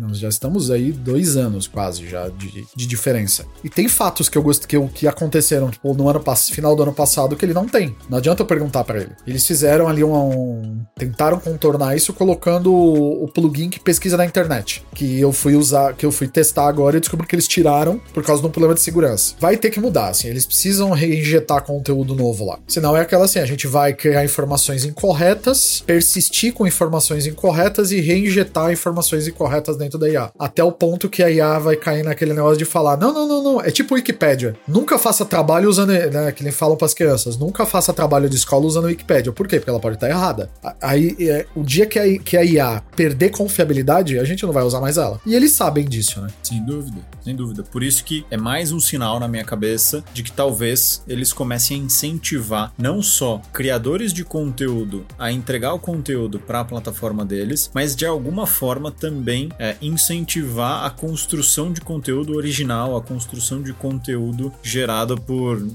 nós 0.00 0.18
já 0.18 0.28
estamos 0.28 0.70
aí 0.70 0.90
dois 0.92 1.36
anos 1.36 1.66
quase 1.66 2.08
já 2.08 2.28
de, 2.28 2.66
de 2.74 2.86
diferença. 2.86 3.44
E 3.62 3.68
tem 3.68 3.88
fatos 3.88 4.28
que 4.28 4.38
eu 4.38 4.42
gosto 4.42 4.66
que, 4.66 4.80
que 4.88 5.06
aconteceram, 5.06 5.70
tipo, 5.70 5.92
no 5.94 6.08
ano 6.08 6.20
passado, 6.20 6.54
final 6.54 6.74
do 6.74 6.82
ano 6.82 6.92
passado 6.96 7.36
que 7.36 7.44
ele 7.44 7.54
não 7.54 7.68
tem. 7.68 7.94
Não 8.08 8.18
adianta 8.18 8.42
eu 8.42 8.46
perguntar 8.46 8.82
para 8.82 8.98
ele. 8.98 9.12
Eles 9.26 9.46
fizeram 9.46 9.86
ali 9.86 10.02
um, 10.02 10.80
tentaram 10.98 11.38
contornar 11.38 11.94
isso 11.94 12.12
colocando 12.12 12.72
o, 12.72 13.24
o 13.24 13.28
plugin 13.28 13.70
que 13.70 13.78
pesquisa 13.78 14.16
na 14.16 14.24
internet, 14.24 14.84
que 14.94 15.20
eu 15.20 15.32
fui 15.32 15.54
usar, 15.54 15.94
que 15.94 16.04
eu 16.04 16.10
fui 16.10 16.26
testar 16.26 16.66
agora 16.66 16.96
e 16.96 17.00
descobri 17.00 17.26
que 17.26 17.34
eles 17.34 17.46
tiraram 17.46 18.00
por 18.12 18.24
causa 18.24 18.40
de 18.42 18.48
um 18.48 18.50
problema 18.50 18.74
de 18.74 18.80
segurança. 18.80 19.34
Vai 19.38 19.56
ter 19.56 19.70
que 19.70 19.78
mudar, 19.78 20.08
assim, 20.08 20.28
eles 20.28 20.46
precisam 20.46 20.90
reinjetar 20.90 21.62
conteúdo 21.62 22.14
novo 22.14 22.44
lá. 22.44 22.58
Senão 22.66 22.96
é 22.96 23.00
aquela 23.00 23.26
assim, 23.26 23.38
a 23.38 23.46
gente 23.46 23.66
vai 23.66 23.92
criar 23.92 24.24
informações 24.24 24.84
incorretas, 24.84 25.82
persistir 25.86 26.52
com 26.52 26.66
informações 26.66 27.26
incorretas 27.26 27.92
e 27.92 28.00
reinjetar 28.00 28.72
informações 28.72 29.28
incorretas 29.28 29.76
dentro 29.76 29.98
da 29.98 30.08
IA. 30.08 30.30
Até 30.38 30.64
o 30.64 30.72
ponto 30.72 31.08
que 31.08 31.22
a 31.22 31.30
IA 31.30 31.58
vai 31.58 31.76
cair 31.76 32.02
naquele 32.02 32.32
negócio 32.32 32.56
de 32.56 32.64
falar: 32.64 32.96
não, 32.96 33.12
não, 33.12 33.28
não, 33.28 33.42
não, 33.42 33.60
é 33.60 33.70
tipo 33.70 33.94
Wikipédia. 33.94 34.56
Nunca 34.66 34.98
faça 34.98 35.24
trabalho 35.24 35.68
usando, 35.68 35.90
né, 35.90 36.32
que 36.32 36.42
nem 36.42 36.52
falam 36.52 36.76
para 36.86 36.88
as 36.88 36.94
crianças, 36.94 37.36
nunca 37.36 37.66
faça 37.66 37.92
trabalho 37.92 38.28
de 38.28 38.36
escola 38.36 38.64
usando 38.64 38.84
Wikipédia. 38.84 39.32
Por 39.32 39.48
quê? 39.48 39.58
Porque 39.58 39.70
ela 39.70 39.80
pode 39.80 39.96
estar 39.96 40.08
errada. 40.08 40.50
Aí, 40.80 41.16
é, 41.20 41.46
o 41.54 41.62
dia 41.62 41.86
que 41.86 41.98
a, 41.98 42.18
que 42.18 42.36
a 42.36 42.44
IA 42.44 42.82
perder 42.94 43.30
confiabilidade, 43.30 44.18
a 44.18 44.24
gente 44.24 44.44
não 44.44 44.52
vai 44.52 44.62
usar 44.62 44.80
mais 44.80 44.96
ela. 44.96 45.20
E 45.26 45.34
eles 45.34 45.52
sabem 45.52 45.84
disso, 45.84 46.20
né? 46.20 46.28
Sem 46.42 46.64
dúvida, 46.64 46.98
sem 47.22 47.34
dúvida. 47.34 47.62
Por 47.64 47.82
isso 47.82 48.04
que 48.04 48.24
é 48.30 48.36
mais 48.36 48.72
um 48.72 48.78
sinal 48.78 49.18
na 49.18 49.26
minha 49.26 49.44
cabeça 49.44 50.04
de 50.14 50.22
que 50.22 50.30
talvez 50.30 51.02
eles 51.08 51.32
comecem 51.32 51.80
a 51.80 51.84
incentivar 51.84 52.72
não 52.78 53.02
só 53.02 53.40
criadores 53.52 54.12
de 54.12 54.24
conteúdo 54.24 55.04
a 55.18 55.32
entregar 55.32 55.72
o 55.72 55.78
conteúdo 55.78 56.38
para 56.38 56.60
a 56.60 56.64
plataforma 56.64 57.24
deles, 57.24 57.70
mas 57.74 57.96
de 57.96 58.06
alguma 58.06 58.46
forma 58.46 58.90
também 58.90 59.48
é, 59.58 59.76
incentivar 59.82 60.84
a 60.84 60.90
construção 60.90 61.72
de 61.72 61.80
conteúdo 61.80 62.36
original, 62.36 62.96
a 62.96 63.02
construção 63.02 63.62
de 63.62 63.72
conteúdo 63.72 64.52
gerado 64.62 65.20
por 65.20 65.66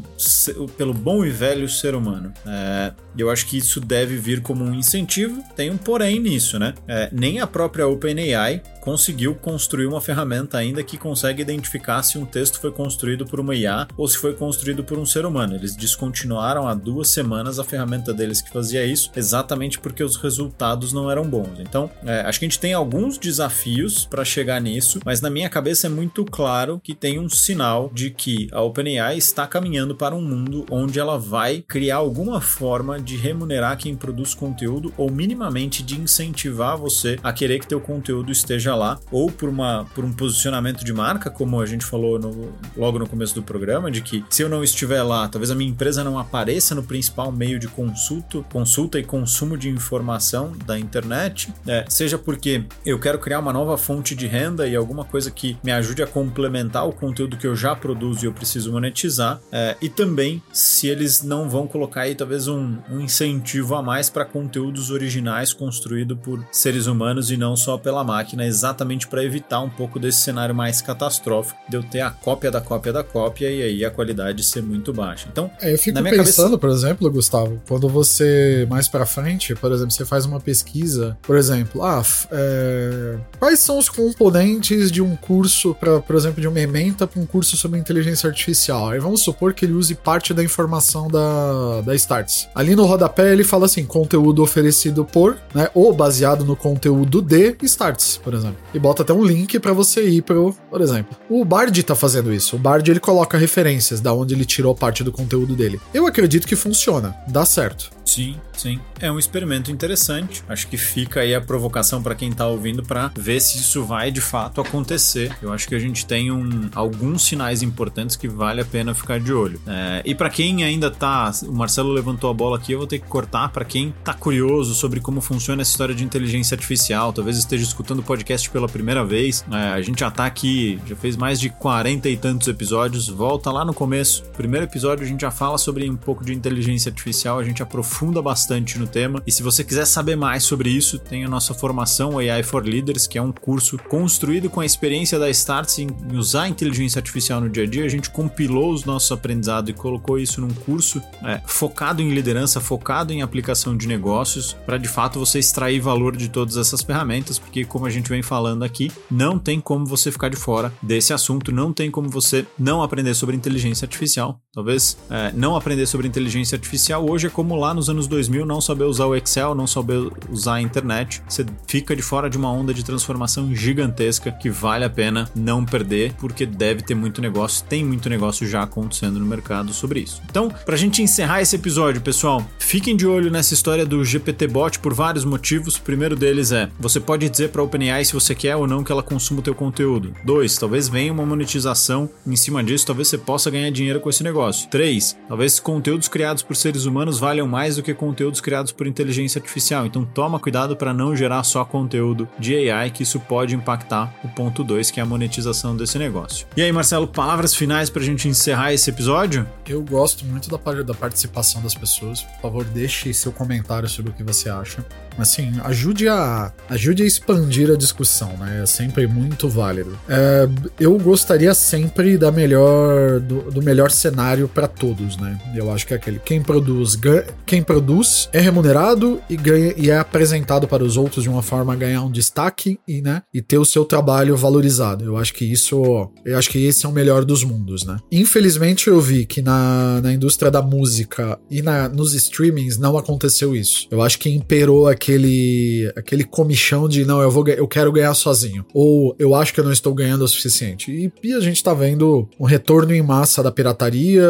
pelo 0.77 0.93
bom 1.01 1.25
e 1.25 1.29
velho 1.29 1.67
ser 1.67 1.95
humano. 1.95 2.31
É, 2.45 2.93
eu 3.17 3.29
acho 3.29 3.47
que 3.47 3.57
isso 3.57 3.81
deve 3.81 4.15
vir 4.15 4.41
como 4.41 4.63
um 4.63 4.73
incentivo. 4.73 5.43
Tem 5.55 5.69
um 5.71 5.77
porém 5.77 6.19
nisso, 6.19 6.59
né? 6.59 6.73
É, 6.87 7.09
nem 7.11 7.39
a 7.39 7.47
própria 7.47 7.87
OpenAI 7.87 8.61
conseguiu 8.81 9.35
construir 9.35 9.85
uma 9.85 10.01
ferramenta 10.01 10.57
ainda 10.57 10.83
que 10.83 10.97
consegue 10.97 11.41
identificar 11.41 12.01
se 12.03 12.17
um 12.17 12.25
texto 12.25 12.59
foi 12.59 12.71
construído 12.71 13.25
por 13.25 13.39
uma 13.39 13.55
IA 13.55 13.87
ou 13.95 14.07
se 14.07 14.17
foi 14.17 14.33
construído 14.33 14.83
por 14.83 14.97
um 14.97 15.05
ser 15.05 15.25
humano. 15.25 15.55
Eles 15.55 15.75
descontinuaram 15.75 16.67
há 16.67 16.73
duas 16.73 17.09
semanas 17.09 17.59
a 17.59 17.63
ferramenta 17.63 18.13
deles 18.13 18.41
que 18.41 18.49
fazia 18.49 18.83
isso, 18.83 19.11
exatamente 19.15 19.79
porque 19.79 20.03
os 20.03 20.17
resultados 20.17 20.91
não 20.91 21.09
eram 21.09 21.23
bons. 21.29 21.59
Então, 21.59 21.89
é, 22.03 22.21
acho 22.21 22.39
que 22.39 22.45
a 22.45 22.49
gente 22.49 22.59
tem 22.59 22.73
alguns 22.73 23.17
desafios 23.17 24.05
para 24.05 24.25
chegar 24.25 24.59
nisso, 24.59 24.99
mas 25.05 25.21
na 25.21 25.29
minha 25.29 25.49
cabeça 25.49 25.85
é 25.85 25.89
muito 25.89 26.25
claro 26.25 26.81
que 26.83 26.95
tem 26.95 27.19
um 27.19 27.29
sinal 27.29 27.91
de 27.93 28.09
que 28.09 28.49
a 28.51 28.61
OpenAI 28.61 29.17
está 29.17 29.45
caminhando 29.45 29.95
para 29.95 30.15
um 30.15 30.21
mundo 30.21 30.65
onde 30.71 30.99
ela 30.99 31.17
vai 31.19 31.63
criar 31.67 31.97
alguma 31.97 32.41
forma 32.41 32.99
de 32.99 33.15
remunerar 33.15 33.77
quem 33.77 33.95
produz 33.95 34.33
conteúdo 34.33 34.91
ou 34.97 35.11
minimamente 35.11 35.83
de 35.83 35.99
incentivar 35.99 36.77
você 36.77 37.19
a 37.23 37.31
querer 37.31 37.59
que 37.59 37.67
teu 37.67 37.79
conteúdo 37.79 38.31
esteja 38.31 38.70
esteja 38.71 38.75
lá, 38.75 38.99
ou 39.11 39.29
por, 39.29 39.49
uma, 39.49 39.85
por 39.93 40.03
um 40.03 40.13
posicionamento 40.13 40.83
de 40.83 40.93
marca, 40.93 41.29
como 41.29 41.59
a 41.59 41.65
gente 41.65 41.85
falou 41.85 42.17
no, 42.17 42.53
logo 42.75 42.97
no 42.97 43.07
começo 43.07 43.35
do 43.35 43.43
programa, 43.43 43.91
de 43.91 44.01
que 44.01 44.23
se 44.29 44.41
eu 44.41 44.49
não 44.49 44.63
estiver 44.63 45.03
lá, 45.03 45.27
talvez 45.27 45.51
a 45.51 45.55
minha 45.55 45.69
empresa 45.69 46.03
não 46.03 46.17
apareça 46.17 46.73
no 46.73 46.83
principal 46.83 47.31
meio 47.31 47.59
de 47.59 47.67
consulta, 47.67 48.41
consulta 48.51 48.99
e 48.99 49.03
consumo 49.03 49.57
de 49.57 49.69
informação 49.69 50.53
da 50.65 50.79
internet, 50.79 51.53
é, 51.67 51.85
seja 51.89 52.17
porque 52.17 52.63
eu 52.85 52.99
quero 52.99 53.19
criar 53.19 53.39
uma 53.39 53.53
nova 53.53 53.77
fonte 53.77 54.15
de 54.15 54.27
renda 54.27 54.67
e 54.67 54.75
alguma 54.75 55.03
coisa 55.03 55.29
que 55.29 55.57
me 55.63 55.71
ajude 55.71 56.01
a 56.01 56.07
complementar 56.07 56.87
o 56.87 56.93
conteúdo 56.93 57.37
que 57.37 57.47
eu 57.47 57.55
já 57.55 57.75
produzo 57.75 58.25
e 58.25 58.27
eu 58.27 58.33
preciso 58.33 58.71
monetizar, 58.71 59.39
é, 59.51 59.75
e 59.81 59.89
também 59.89 60.41
se 60.51 60.87
eles 60.87 61.23
não 61.23 61.49
vão 61.49 61.67
colocar 61.67 62.01
aí 62.01 62.15
talvez 62.15 62.47
um, 62.47 62.77
um 62.89 63.01
incentivo 63.01 63.75
a 63.75 63.81
mais 63.81 64.09
para 64.09 64.25
conteúdos 64.25 64.89
originais 64.89 65.53
construídos 65.53 66.17
por 66.17 66.43
seres 66.51 66.87
humanos 66.87 67.31
e 67.31 67.37
não 67.37 67.55
só 67.55 67.77
pela 67.77 68.03
máquina, 68.03 68.45
exatamente 68.61 69.07
para 69.07 69.23
evitar 69.23 69.59
um 69.61 69.69
pouco 69.69 69.99
desse 69.99 70.19
cenário 70.19 70.53
mais 70.53 70.81
catastrófico 70.81 71.59
de 71.67 71.77
eu 71.77 71.83
ter 71.83 72.01
a 72.01 72.11
cópia 72.11 72.51
da 72.51 72.61
cópia 72.61 72.93
da 72.93 73.03
cópia 73.03 73.49
e 73.49 73.63
aí 73.63 73.85
a 73.85 73.89
qualidade 73.89 74.43
ser 74.43 74.61
muito 74.61 74.93
baixa. 74.93 75.27
Então, 75.31 75.49
é, 75.59 75.73
eu 75.73 75.77
fico 75.77 76.01
pensando, 76.03 76.17
cabeça... 76.17 76.57
por 76.57 76.69
exemplo, 76.69 77.11
Gustavo, 77.11 77.61
quando 77.67 77.89
você 77.89 78.67
mais 78.69 78.87
para 78.87 79.05
frente, 79.05 79.55
por 79.55 79.71
exemplo, 79.71 79.91
você 79.91 80.05
faz 80.05 80.25
uma 80.25 80.39
pesquisa, 80.39 81.17
por 81.21 81.35
exemplo, 81.35 81.83
ah, 81.83 82.03
é, 82.31 83.17
quais 83.39 83.59
são 83.59 83.77
os 83.77 83.89
componentes 83.89 84.91
de 84.91 85.01
um 85.01 85.15
curso 85.15 85.73
para, 85.75 85.99
por 85.99 86.15
exemplo, 86.15 86.39
de 86.41 86.47
uma 86.47 86.59
ementa 86.59 87.07
para 87.07 87.19
um 87.19 87.25
curso 87.25 87.57
sobre 87.57 87.79
inteligência 87.79 88.27
artificial? 88.27 88.89
Aí 88.89 88.99
vamos 88.99 89.21
supor 89.21 89.53
que 89.53 89.65
ele 89.65 89.73
use 89.73 89.95
parte 89.95 90.33
da 90.33 90.43
informação 90.43 91.07
da, 91.07 91.81
da 91.81 91.95
Starts. 91.95 92.47
Ali 92.53 92.75
no 92.75 92.85
rodapé 92.85 93.31
ele 93.31 93.43
fala 93.43 93.65
assim, 93.65 93.85
conteúdo 93.85 94.43
oferecido 94.43 95.03
por, 95.03 95.37
né, 95.53 95.69
ou 95.73 95.93
baseado 95.93 96.45
no 96.45 96.55
conteúdo 96.55 97.21
de 97.21 97.55
Starts, 97.63 98.17
por 98.23 98.33
exemplo. 98.33 98.50
E 98.73 98.79
bota 98.79 99.03
até 99.03 99.13
um 99.13 99.23
link 99.23 99.59
para 99.59 99.73
você 99.73 100.07
ir 100.07 100.21
pro, 100.21 100.55
por 100.69 100.81
exemplo. 100.81 101.15
O 101.29 101.43
Bard 101.43 101.83
tá 101.83 101.95
fazendo 101.95 102.33
isso. 102.33 102.55
O 102.55 102.59
Bard 102.59 102.89
ele 102.89 102.99
coloca 102.99 103.37
referências 103.37 103.99
da 103.99 104.13
onde 104.13 104.33
ele 104.33 104.45
tirou 104.45 104.75
parte 104.75 105.03
do 105.03 105.11
conteúdo 105.11 105.55
dele. 105.55 105.79
Eu 105.93 106.07
acredito 106.07 106.47
que 106.47 106.55
funciona, 106.55 107.15
dá 107.27 107.45
certo. 107.45 107.91
Sim, 108.05 108.35
sim. 108.53 108.79
É 108.99 109.11
um 109.11 109.17
experimento 109.17 109.71
interessante. 109.71 110.43
Acho 110.49 110.67
que 110.67 110.77
fica 110.77 111.21
aí 111.21 111.33
a 111.33 111.41
provocação 111.41 112.03
para 112.03 112.13
quem 112.13 112.31
tá 112.31 112.45
ouvindo 112.45 112.83
para 112.83 113.11
ver 113.15 113.39
se 113.39 113.57
isso 113.57 113.83
vai 113.83 114.11
de 114.11 114.21
fato 114.21 114.59
acontecer. 114.59 115.35
Eu 115.41 115.53
acho 115.53 115.67
que 115.67 115.75
a 115.75 115.79
gente 115.79 116.05
tem 116.05 116.31
um, 116.31 116.69
alguns 116.75 117.23
sinais 117.23 117.61
importantes 117.61 118.15
que 118.15 118.27
vale 118.27 118.61
a 118.61 118.65
pena 118.65 118.93
ficar 118.93 119.19
de 119.19 119.33
olho. 119.33 119.61
É, 119.65 120.01
e 120.05 120.13
para 120.13 120.29
quem 120.29 120.63
ainda 120.63 120.91
tá, 120.91 121.31
o 121.43 121.53
Marcelo 121.53 121.91
levantou 121.91 122.29
a 122.29 122.33
bola 122.33 122.57
aqui, 122.57 122.73
eu 122.73 122.79
vou 122.79 122.87
ter 122.87 122.99
que 122.99 123.07
cortar. 123.07 123.49
Para 123.49 123.63
quem 123.63 123.93
tá 124.03 124.13
curioso 124.13 124.75
sobre 124.75 124.99
como 124.99 125.21
funciona 125.21 125.61
essa 125.61 125.71
história 125.71 125.95
de 125.95 126.03
inteligência 126.03 126.55
artificial, 126.55 127.13
talvez 127.13 127.37
esteja 127.37 127.63
escutando 127.63 127.99
o 127.99 128.03
podcast 128.03 128.49
pela 128.49 128.67
primeira 128.67 129.05
vez. 129.05 129.45
É, 129.51 129.71
a 129.71 129.81
gente 129.81 130.01
já 130.01 130.11
tá 130.11 130.25
aqui, 130.25 130.79
já 130.85 130.95
fez 130.95 131.15
mais 131.15 131.39
de 131.39 131.49
40 131.49 132.09
e 132.09 132.17
tantos 132.17 132.47
episódios. 132.47 133.07
Volta 133.07 133.51
lá 133.51 133.63
no 133.63 133.73
começo. 133.73 134.23
Primeiro 134.35 134.65
episódio 134.65 135.05
a 135.05 135.07
gente 135.07 135.21
já 135.21 135.31
fala 135.31 135.57
sobre 135.57 135.89
um 135.89 135.95
pouco 135.95 136.25
de 136.25 136.33
inteligência 136.33 136.89
artificial, 136.89 137.39
a 137.39 137.43
gente 137.43 137.63
aprofunda 137.63 138.00
aprofunda 138.01 138.21
bastante 138.21 138.79
no 138.79 138.87
tema. 138.87 139.21
E 139.27 139.31
se 139.31 139.43
você 139.43 139.63
quiser 139.63 139.85
saber 139.85 140.15
mais 140.15 140.43
sobre 140.43 140.69
isso, 140.69 140.97
tem 140.97 141.23
a 141.23 141.29
nossa 141.29 141.53
formação 141.53 142.17
AI 142.17 142.41
for 142.41 142.65
Leaders, 142.65 143.05
que 143.05 143.17
é 143.17 143.21
um 143.21 143.31
curso 143.31 143.77
construído 143.77 144.49
com 144.49 144.59
a 144.59 144.65
experiência 144.65 145.19
da 145.19 145.29
Starts 145.29 145.77
em 145.77 145.87
usar 146.13 146.47
inteligência 146.47 146.97
artificial 146.97 147.39
no 147.39 147.49
dia 147.49 147.63
a 147.63 147.67
dia. 147.67 147.85
A 147.85 147.89
gente 147.89 148.09
compilou 148.09 148.73
os 148.73 148.85
nossos 148.85 149.11
aprendizados 149.11 149.69
e 149.69 149.73
colocou 149.73 150.17
isso 150.17 150.41
num 150.41 150.49
curso 150.49 151.01
é, 151.23 151.41
focado 151.45 152.01
em 152.01 152.09
liderança, 152.11 152.59
focado 152.59 153.13
em 153.13 153.21
aplicação 153.21 153.77
de 153.77 153.87
negócios, 153.87 154.53
para 154.65 154.77
de 154.77 154.87
fato 154.87 155.19
você 155.19 155.37
extrair 155.37 155.79
valor 155.79 156.17
de 156.17 156.27
todas 156.27 156.57
essas 156.57 156.81
ferramentas, 156.81 157.37
porque 157.37 157.63
como 157.63 157.85
a 157.85 157.89
gente 157.89 158.09
vem 158.09 158.23
falando 158.23 158.63
aqui, 158.63 158.91
não 159.11 159.37
tem 159.37 159.59
como 159.59 159.85
você 159.85 160.11
ficar 160.11 160.29
de 160.29 160.37
fora 160.37 160.73
desse 160.81 161.13
assunto, 161.13 161.51
não 161.51 161.71
tem 161.71 161.91
como 161.91 162.09
você 162.09 162.47
não 162.57 162.81
aprender 162.81 163.13
sobre 163.13 163.35
inteligência 163.35 163.85
artificial. 163.85 164.39
Talvez 164.53 164.97
é, 165.09 165.31
não 165.33 165.55
aprender 165.55 165.85
sobre 165.85 166.09
inteligência 166.09 166.57
artificial 166.57 167.09
hoje 167.09 167.27
é 167.27 167.29
como 167.29 167.55
lá 167.55 167.73
nos 167.73 167.89
anos 167.89 168.05
2000 168.05 168.45
não 168.45 168.59
saber 168.59 168.83
usar 168.83 169.05
o 169.05 169.15
Excel, 169.15 169.55
não 169.55 169.65
saber 169.65 170.11
usar 170.29 170.55
a 170.55 170.61
internet. 170.61 171.23
Você 171.25 171.45
fica 171.65 171.95
de 171.95 172.01
fora 172.01 172.29
de 172.29 172.37
uma 172.37 172.51
onda 172.51 172.73
de 172.73 172.83
transformação 172.83 173.55
gigantesca 173.55 174.29
que 174.29 174.49
vale 174.49 174.83
a 174.83 174.89
pena 174.89 175.31
não 175.33 175.63
perder, 175.63 176.15
porque 176.19 176.45
deve 176.45 176.81
ter 176.81 176.93
muito 176.95 177.21
negócio, 177.21 177.63
tem 177.63 177.85
muito 177.85 178.09
negócio 178.09 178.45
já 178.45 178.63
acontecendo 178.63 179.19
no 179.19 179.25
mercado 179.25 179.71
sobre 179.71 180.01
isso. 180.01 180.21
Então, 180.29 180.49
pra 180.65 180.75
gente 180.75 181.01
encerrar 181.01 181.41
esse 181.41 181.55
episódio, 181.55 182.01
pessoal, 182.01 182.45
fiquem 182.59 182.97
de 182.97 183.07
olho 183.07 183.31
nessa 183.31 183.53
história 183.53 183.85
do 183.85 184.03
GPT 184.03 184.47
Bot 184.47 184.79
por 184.79 184.93
vários 184.93 185.23
motivos. 185.23 185.77
O 185.77 185.81
primeiro 185.81 186.17
deles 186.17 186.51
é: 186.51 186.69
você 186.77 186.99
pode 186.99 187.29
dizer 187.29 187.51
para 187.51 187.61
a 187.61 187.63
OpenAI 187.63 188.03
se 188.03 188.13
você 188.13 188.35
quer 188.35 188.57
ou 188.57 188.67
não 188.67 188.83
que 188.83 188.91
ela 188.91 189.01
consuma 189.01 189.39
o 189.39 189.43
teu 189.43 189.55
conteúdo. 189.55 190.13
Dois, 190.25 190.57
talvez 190.57 190.89
venha 190.89 191.13
uma 191.13 191.25
monetização 191.25 192.09
em 192.27 192.35
cima 192.35 192.61
disso, 192.61 192.85
talvez 192.85 193.07
você 193.07 193.17
possa 193.17 193.49
ganhar 193.49 193.69
dinheiro 193.69 194.01
com 194.01 194.09
esse 194.09 194.21
negócio. 194.21 194.40
Três, 194.69 195.17
talvez 195.27 195.59
conteúdos 195.59 196.07
criados 196.07 196.41
por 196.41 196.55
seres 196.55 196.85
humanos 196.85 197.19
valham 197.19 197.47
mais 197.47 197.75
do 197.75 197.83
que 197.83 197.93
conteúdos 197.93 198.41
criados 198.41 198.71
por 198.71 198.87
inteligência 198.87 199.39
artificial. 199.39 199.85
Então 199.85 200.03
toma 200.03 200.39
cuidado 200.39 200.75
para 200.75 200.93
não 200.93 201.15
gerar 201.15 201.43
só 201.43 201.63
conteúdo 201.63 202.27
de 202.39 202.69
AI, 202.69 202.89
que 202.89 203.03
isso 203.03 203.19
pode 203.19 203.55
impactar 203.55 204.13
o 204.23 204.27
ponto 204.29 204.63
2, 204.63 204.89
que 204.89 204.99
é 204.99 205.03
a 205.03 205.05
monetização 205.05 205.75
desse 205.75 205.97
negócio. 205.97 206.47
E 206.57 206.61
aí, 206.61 206.71
Marcelo, 206.71 207.07
palavras 207.07 207.53
finais 207.53 207.89
para 207.89 208.01
a 208.01 208.05
gente 208.05 208.27
encerrar 208.27 208.73
esse 208.73 208.89
episódio? 208.89 209.47
Eu 209.67 209.81
gosto 209.83 210.25
muito 210.25 210.49
da, 210.49 210.57
da 210.83 210.93
participação 210.93 211.61
das 211.61 211.75
pessoas. 211.75 212.23
Por 212.23 212.41
favor, 212.41 212.65
deixe 212.65 213.13
seu 213.13 213.31
comentário 213.31 213.87
sobre 213.87 214.11
o 214.11 214.13
que 214.13 214.23
você 214.23 214.49
acha. 214.49 214.83
Assim, 215.17 215.51
ajude 215.63 216.07
a, 216.07 216.51
ajude 216.69 217.03
a 217.03 217.05
expandir 217.05 217.69
a 217.69 217.75
discussão, 217.75 218.35
né? 218.37 218.61
É 218.63 218.65
sempre 218.65 219.05
muito 219.07 219.49
válido. 219.49 219.97
É, 220.07 220.47
eu 220.79 220.97
gostaria 220.97 221.53
sempre 221.53 222.17
da 222.17 222.31
melhor, 222.31 223.19
do, 223.19 223.51
do 223.51 223.61
melhor 223.61 223.91
cenário 223.91 224.30
cenário 224.31 224.47
para 224.47 224.67
todos, 224.67 225.17
né? 225.17 225.37
Eu 225.55 225.71
acho 225.71 225.85
que 225.85 225.93
é 225.93 225.97
aquele 225.97 226.19
quem 226.19 226.41
produz, 226.41 226.97
quem 227.45 227.61
produz 227.61 228.29
é 228.31 228.39
remunerado 228.39 229.21
e 229.29 229.35
ganha 229.35 229.73
e 229.77 229.89
é 229.89 229.97
apresentado 229.97 230.67
para 230.67 230.83
os 230.83 230.97
outros 230.97 231.23
de 231.23 231.29
uma 231.29 231.41
forma 231.41 231.73
a 231.73 231.75
ganhar 231.75 232.03
um 232.03 232.11
destaque 232.11 232.79
e, 232.87 233.01
né, 233.01 233.21
e 233.33 233.41
ter 233.41 233.57
o 233.57 233.65
seu 233.65 233.83
trabalho 233.85 234.35
valorizado. 234.35 235.03
Eu 235.03 235.17
acho 235.17 235.33
que 235.33 235.45
isso, 235.45 236.09
eu 236.25 236.37
acho 236.37 236.49
que 236.49 236.63
esse 236.65 236.85
é 236.85 236.89
o 236.89 236.91
melhor 236.91 237.25
dos 237.25 237.43
mundos, 237.43 237.85
né? 237.85 237.97
Infelizmente 238.11 238.87
eu 238.87 238.99
vi 239.01 239.25
que 239.25 239.41
na, 239.41 239.99
na 240.01 240.13
indústria 240.13 240.49
da 240.49 240.61
música 240.61 241.39
e 241.49 241.61
na, 241.61 241.89
nos 241.89 242.13
streamings 242.13 242.77
não 242.77 242.97
aconteceu 242.97 243.55
isso. 243.55 243.87
Eu 243.91 244.01
acho 244.01 244.19
que 244.19 244.29
imperou 244.29 244.87
aquele 244.87 245.91
aquele 245.95 246.23
comichão 246.23 246.87
de 246.87 247.05
não, 247.05 247.21
eu 247.21 247.31
vou 247.31 247.47
eu 247.49 247.67
quero 247.67 247.91
ganhar 247.91 248.13
sozinho 248.13 248.65
ou 248.73 249.15
eu 249.17 249.35
acho 249.35 249.53
que 249.53 249.59
eu 249.59 249.63
não 249.63 249.71
estou 249.71 249.93
ganhando 249.93 250.23
o 250.23 250.27
suficiente. 250.27 250.91
E, 250.91 251.11
e 251.23 251.33
a 251.33 251.39
gente 251.39 251.63
tá 251.63 251.73
vendo 251.73 252.29
um 252.39 252.45
retorno 252.45 252.93
em 252.93 253.01
massa 253.01 253.41
da 253.41 253.51
pirataria, 253.51 254.20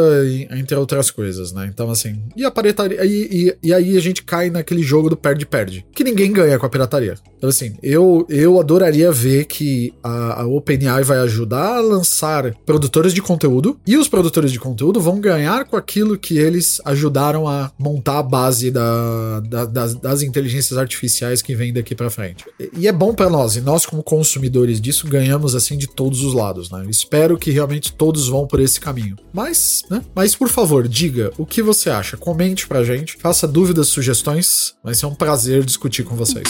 entre 0.51 0.75
outras 0.75 1.11
coisas, 1.11 1.51
né? 1.51 1.69
Então, 1.71 1.89
assim, 1.89 2.21
e 2.35 2.43
a 2.45 2.51
pirataria. 2.51 3.03
E, 3.05 3.29
e, 3.31 3.69
e 3.69 3.73
aí 3.73 3.97
a 3.97 4.01
gente 4.01 4.23
cai 4.23 4.49
naquele 4.49 4.83
jogo 4.83 5.09
do 5.09 5.17
perde-perde, 5.17 5.85
que 5.93 6.03
ninguém 6.03 6.31
ganha 6.31 6.57
com 6.57 6.65
a 6.65 6.69
pirataria. 6.69 7.15
Então, 7.37 7.49
assim, 7.49 7.75
eu, 7.81 8.25
eu 8.29 8.59
adoraria 8.59 9.11
ver 9.11 9.45
que 9.45 9.93
a, 10.03 10.41
a 10.41 10.47
OpenAI 10.47 11.03
vai 11.03 11.17
ajudar 11.19 11.77
a 11.77 11.81
lançar 11.81 12.53
produtores 12.65 13.13
de 13.13 13.21
conteúdo 13.21 13.79
e 13.85 13.97
os 13.97 14.07
produtores 14.07 14.51
de 14.51 14.59
conteúdo 14.59 14.99
vão 15.01 15.19
ganhar 15.19 15.65
com 15.65 15.75
aquilo 15.75 16.17
que 16.17 16.37
eles 16.37 16.79
ajudaram 16.85 17.47
a 17.47 17.71
montar 17.79 18.19
a 18.19 18.23
base 18.23 18.69
da, 18.69 19.39
da, 19.39 19.65
das, 19.65 19.95
das 19.95 20.21
inteligências 20.21 20.77
artificiais 20.77 21.41
que 21.41 21.55
vem 21.55 21.73
daqui 21.73 21.95
para 21.95 22.09
frente. 22.09 22.45
E 22.77 22.87
é 22.87 22.91
bom 22.91 23.13
para 23.13 23.29
nós, 23.29 23.55
e 23.55 23.61
nós, 23.61 23.85
como 23.85 24.03
consumidores 24.03 24.79
disso, 24.79 25.07
ganhamos 25.07 25.55
assim 25.55 25.77
de 25.77 25.87
todos 25.87 26.23
os 26.23 26.33
lados, 26.33 26.69
né? 26.69 26.85
Espero 26.89 27.37
que 27.37 27.51
realmente 27.51 27.93
todos 27.93 28.27
vão 28.27 28.45
por 28.45 28.59
esse 28.59 28.79
caminho. 28.79 29.15
Mas, 29.33 29.80
né? 29.89 30.01
Mas 30.15 30.35
por 30.35 30.49
favor, 30.49 30.87
diga 30.87 31.31
o 31.37 31.45
que 31.45 31.61
você 31.61 31.89
acha. 31.89 32.17
Comente 32.17 32.67
pra 32.67 32.83
gente, 32.83 33.17
faça 33.17 33.47
dúvidas, 33.47 33.87
sugestões. 33.87 34.75
Vai 34.83 34.93
ser 34.93 35.05
um 35.05 35.15
prazer 35.15 35.63
discutir 35.63 36.03
com 36.03 36.15
vocês. 36.15 36.47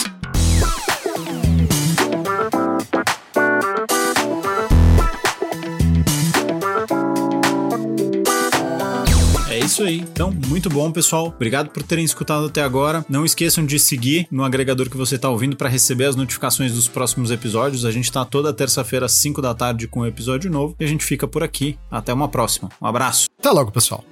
Isso 9.82 9.84
aí. 9.84 10.00
Então, 10.00 10.32
muito 10.48 10.68
bom, 10.70 10.90
pessoal. 10.90 11.26
Obrigado 11.26 11.70
por 11.70 11.82
terem 11.82 12.04
escutado 12.04 12.46
até 12.46 12.62
agora. 12.62 13.04
Não 13.08 13.24
esqueçam 13.24 13.64
de 13.64 13.78
seguir 13.78 14.26
no 14.30 14.44
agregador 14.44 14.88
que 14.88 14.96
você 14.96 15.16
está 15.16 15.28
ouvindo 15.28 15.56
para 15.56 15.68
receber 15.68 16.06
as 16.06 16.16
notificações 16.16 16.72
dos 16.72 16.88
próximos 16.88 17.30
episódios. 17.30 17.84
A 17.84 17.90
gente 17.90 18.04
está 18.04 18.24
toda 18.24 18.52
terça-feira 18.52 19.06
às 19.06 19.12
5 19.12 19.42
da 19.42 19.54
tarde 19.54 19.88
com 19.88 20.00
um 20.00 20.06
episódio 20.06 20.50
novo 20.50 20.76
e 20.78 20.84
a 20.84 20.88
gente 20.88 21.04
fica 21.04 21.26
por 21.26 21.42
aqui. 21.42 21.78
Até 21.90 22.12
uma 22.12 22.28
próxima. 22.28 22.68
Um 22.80 22.86
abraço. 22.86 23.26
Até 23.38 23.50
logo, 23.50 23.70
pessoal. 23.70 24.11